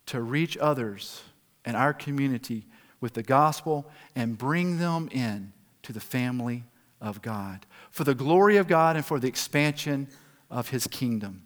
to 0.08 0.22
reach 0.22 0.58
others 0.58 1.24
in 1.66 1.76
our 1.76 1.93
community 1.93 2.66
with 2.99 3.14
the 3.14 3.24
gospel 3.24 3.89
and 4.16 4.38
bring 4.38 4.78
them 4.78 5.10
in 5.12 5.54
to 5.84 5.93
the 5.93 5.99
family 5.99 6.64
of 7.01 7.22
God 7.22 7.66
for 7.91 8.04
the 8.04 8.16
glory 8.16 8.58
of 8.58 8.68
God 8.68 8.95
and 8.95 9.06
for 9.06 9.20
the 9.20 9.28
expansion 9.28 10.08
of 10.49 10.70
his 10.70 10.88
kingdom. 10.88 11.43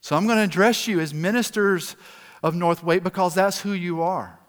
So 0.00 0.16
I'm 0.16 0.26
going 0.26 0.38
to 0.38 0.44
address 0.44 0.88
you 0.88 0.98
as 0.98 1.14
ministers 1.14 1.94
of 2.42 2.54
North 2.54 2.82
Wake 2.82 3.04
because 3.04 3.34
that's 3.34 3.60
who 3.60 3.72
you 3.72 4.02
are. 4.02 4.40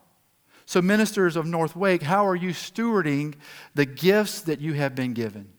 So, 0.65 0.81
ministers 0.81 1.35
of 1.35 1.45
North 1.45 1.75
Wake, 1.75 2.01
how 2.01 2.25
are 2.25 2.35
you 2.35 2.51
stewarding 2.51 3.35
the 3.75 3.85
gifts 3.85 4.41
that 4.41 4.61
you 4.61 4.73
have 4.73 4.95
been 4.95 5.13
given? 5.13 5.49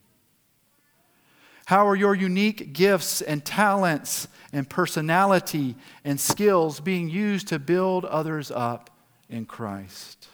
How 1.65 1.87
are 1.87 1.95
your 1.95 2.15
unique 2.15 2.73
gifts 2.73 3.21
and 3.21 3.43
talents 3.43 4.27
and 4.51 4.69
personality 4.69 5.75
and 6.03 6.19
skills 6.19 6.79
being 6.79 7.09
used 7.09 7.47
to 7.49 7.59
build 7.59 8.05
others 8.05 8.51
up 8.51 8.89
in 9.29 9.45
Christ? 9.45 10.27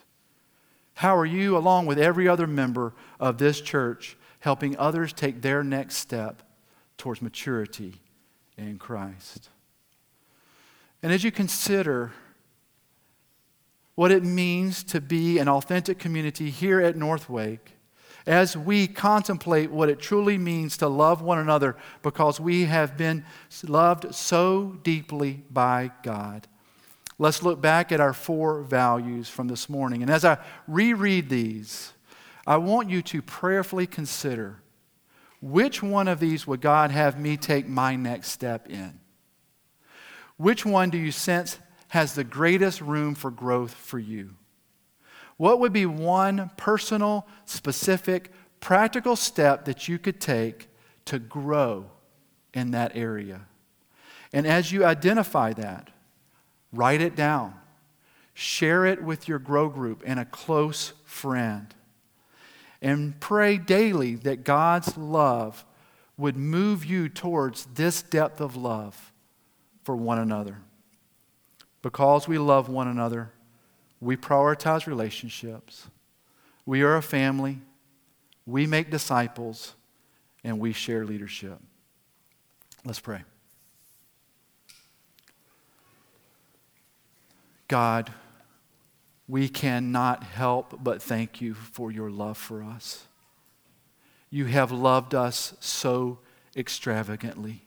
How 0.96 1.16
are 1.16 1.26
you, 1.26 1.56
along 1.56 1.86
with 1.86 2.00
every 2.00 2.28
other 2.28 2.48
member 2.48 2.94
of 3.20 3.38
this 3.38 3.62
church, 3.62 4.18
helping 4.40 4.78
others 4.78 5.14
take 5.14 5.42
their 5.42 5.64
next 5.64 5.98
step 5.98 6.42
towards 6.98 7.22
maturity 7.22 8.02
in 8.58 8.78
Christ? 8.78 9.50
And 11.02 11.14
as 11.14 11.24
you 11.24 11.32
consider 11.32 12.12
what 13.96 14.12
it 14.12 14.24
means 14.24 14.84
to 14.86 15.00
be 15.00 15.40
an 15.40 15.48
authentic 15.48 16.00
community 16.00 16.50
here 16.50 16.82
at 16.82 16.98
North 16.98 17.30
Wake, 17.30 17.74
as 18.26 18.56
we 18.56 18.88
contemplate 18.88 19.72
what 19.72 19.90
it 19.90 20.00
truly 20.00 20.38
means 20.38 20.78
to 20.78 20.88
love 20.88 21.22
one 21.22 21.40
another 21.40 21.76
because 22.02 22.40
we 22.40 22.66
have 22.66 22.98
been 22.98 23.26
loved 23.64 24.14
so 24.14 24.78
deeply 24.84 25.44
by 25.50 25.92
God. 26.04 26.48
Let's 27.18 27.44
look 27.44 27.62
back 27.62 27.92
at 27.92 28.00
our 28.00 28.14
four 28.14 28.62
values 28.62 29.28
from 29.30 29.48
this 29.48 29.68
morning. 29.68 30.02
And 30.02 30.10
as 30.10 30.24
I 30.24 30.38
reread 30.68 31.30
these, 31.30 31.94
I 32.48 32.58
want 32.58 32.90
you 32.90 33.02
to 33.04 33.22
prayerfully 33.22 33.88
consider 33.88 34.62
which 35.42 35.82
one 35.82 36.08
of 36.08 36.20
these 36.20 36.46
would 36.48 36.62
God 36.62 36.92
have 36.92 37.20
me 37.20 37.38
take 37.38 37.68
my 37.68 37.96
next 37.96 38.30
step 38.30 38.70
in? 38.70 39.00
Which 40.38 40.66
one 40.66 40.90
do 40.90 40.98
you 40.98 41.12
sense 41.12 41.60
has 41.90 42.16
the 42.16 42.24
greatest 42.24 42.82
room 42.82 43.16
for 43.16 43.32
growth 43.32 43.74
for 43.74 44.00
you? 44.00 44.36
What 45.40 45.62
would 45.62 45.72
be 45.72 45.86
one 45.86 46.52
personal, 46.58 47.26
specific, 47.46 48.34
practical 48.60 49.16
step 49.16 49.64
that 49.64 49.88
you 49.88 49.98
could 49.98 50.20
take 50.20 50.68
to 51.06 51.18
grow 51.18 51.86
in 52.54 52.72
that 52.72 52.92
area? 52.94 53.44
And 54.34 54.46
as 54.46 54.74
you 54.74 54.84
identify 54.84 55.54
that, 55.54 55.92
write 56.74 57.00
it 57.00 57.16
down. 57.16 57.54
Share 58.34 58.86
it 58.86 59.02
with 59.02 59.30
your 59.30 59.40
grow 59.40 59.70
group 59.70 60.04
and 60.06 60.20
a 60.20 60.26
close 60.26 60.92
friend. 61.06 61.74
And 62.82 63.18
pray 63.22 63.58
daily 63.58 64.16
that 64.16 64.44
God's 64.44 64.98
love 64.98 65.64
would 66.18 66.36
move 66.36 66.84
you 66.84 67.08
towards 67.08 67.66
this 67.76 68.02
depth 68.02 68.42
of 68.42 68.58
love 68.58 69.14
for 69.84 69.96
one 69.96 70.20
another. 70.20 70.58
Because 71.82 72.28
we 72.28 72.38
love 72.38 72.68
one 72.68 72.90
another, 72.90 73.32
we 74.02 74.16
prioritize 74.16 74.88
relationships. 74.88 75.88
We 76.66 76.82
are 76.84 76.96
a 76.96 77.02
family. 77.02 77.60
We 78.46 78.66
make 78.66 78.90
disciples. 78.90 79.76
And 80.44 80.60
we 80.60 80.72
share 80.72 81.06
leadership. 81.06 81.60
Let's 82.86 83.00
pray. 83.02 83.24
God, 87.68 88.12
we 89.28 89.50
cannot 89.50 90.24
help 90.24 90.82
but 90.82 91.02
thank 91.02 91.42
you 91.42 91.54
for 91.54 91.92
your 91.92 92.10
love 92.10 92.38
for 92.38 92.64
us. 92.64 93.06
You 94.30 94.46
have 94.46 94.72
loved 94.72 95.14
us 95.14 95.54
so 95.60 96.20
extravagantly. 96.56 97.64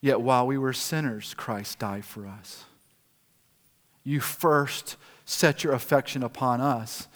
Yet 0.00 0.20
while 0.20 0.46
we 0.46 0.56
were 0.56 0.72
sinners, 0.72 1.34
Christ 1.34 1.78
died 1.80 2.04
for 2.04 2.26
us 2.26 2.64
you 4.08 4.20
first 4.20 4.96
set 5.26 5.62
your 5.62 5.74
affection 5.74 6.22
upon 6.22 6.62
us. 6.62 7.08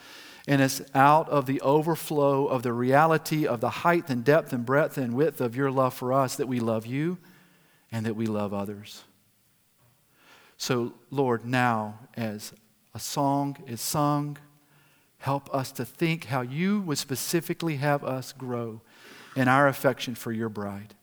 And 0.47 0.61
it's 0.61 0.83
out 0.95 1.29
of 1.31 1.47
the 1.47 1.61
overflow 1.63 2.47
of 2.47 2.63
the 2.63 2.73
reality 2.73 3.47
of 3.47 3.61
the 3.61 3.71
height 3.71 4.11
and 4.11 4.23
depth 4.23 4.53
and 4.53 4.67
breadth 4.67 4.99
and 4.99 5.15
width 5.15 5.41
of 5.41 5.57
your 5.57 5.71
love 5.71 5.95
for 5.95 6.13
us 6.13 6.37
that 6.37 6.49
we 6.49 6.61
love 6.61 6.85
you 6.85 7.17
and 7.91 8.05
that 8.05 8.17
we 8.17 8.27
love 8.27 8.53
others. 8.53 9.05
So, 10.59 10.93
Lord, 11.11 11.47
now 11.47 11.99
as 12.15 12.53
a 12.95 12.99
song 12.99 13.57
is 13.67 13.81
sung, 13.81 14.37
help 15.19 15.53
us 15.55 15.73
to 15.73 15.85
think 15.85 16.27
how 16.27 16.43
you 16.43 16.81
would 16.83 16.99
specifically 16.99 17.77
have 17.77 18.05
us 18.05 18.33
grow 18.33 18.83
in 19.35 19.49
our 19.49 19.67
affection 19.67 20.15
for 20.15 20.33
your 20.33 20.51
bride, 20.51 20.95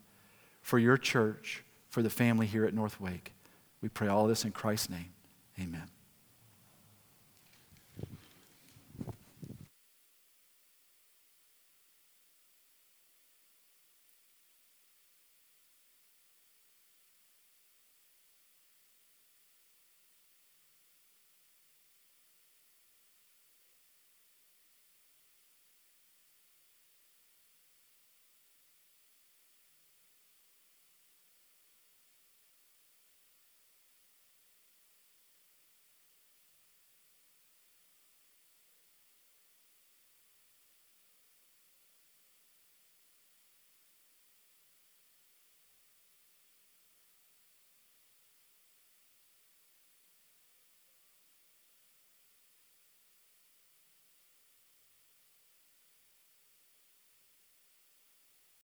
for 0.62 0.78
your 0.78 0.98
church, 0.98 1.64
for 1.90 2.04
the 2.04 2.10
family 2.12 2.46
here 2.46 2.66
at 2.66 2.76
North 2.76 3.02
Wake. 3.02 3.34
We 3.82 3.90
pray 3.90 4.08
all 4.08 4.28
this 4.28 4.46
in 4.46 4.52
Christ's 4.52 4.92
name. 4.92 5.14
Amen. 5.62 5.99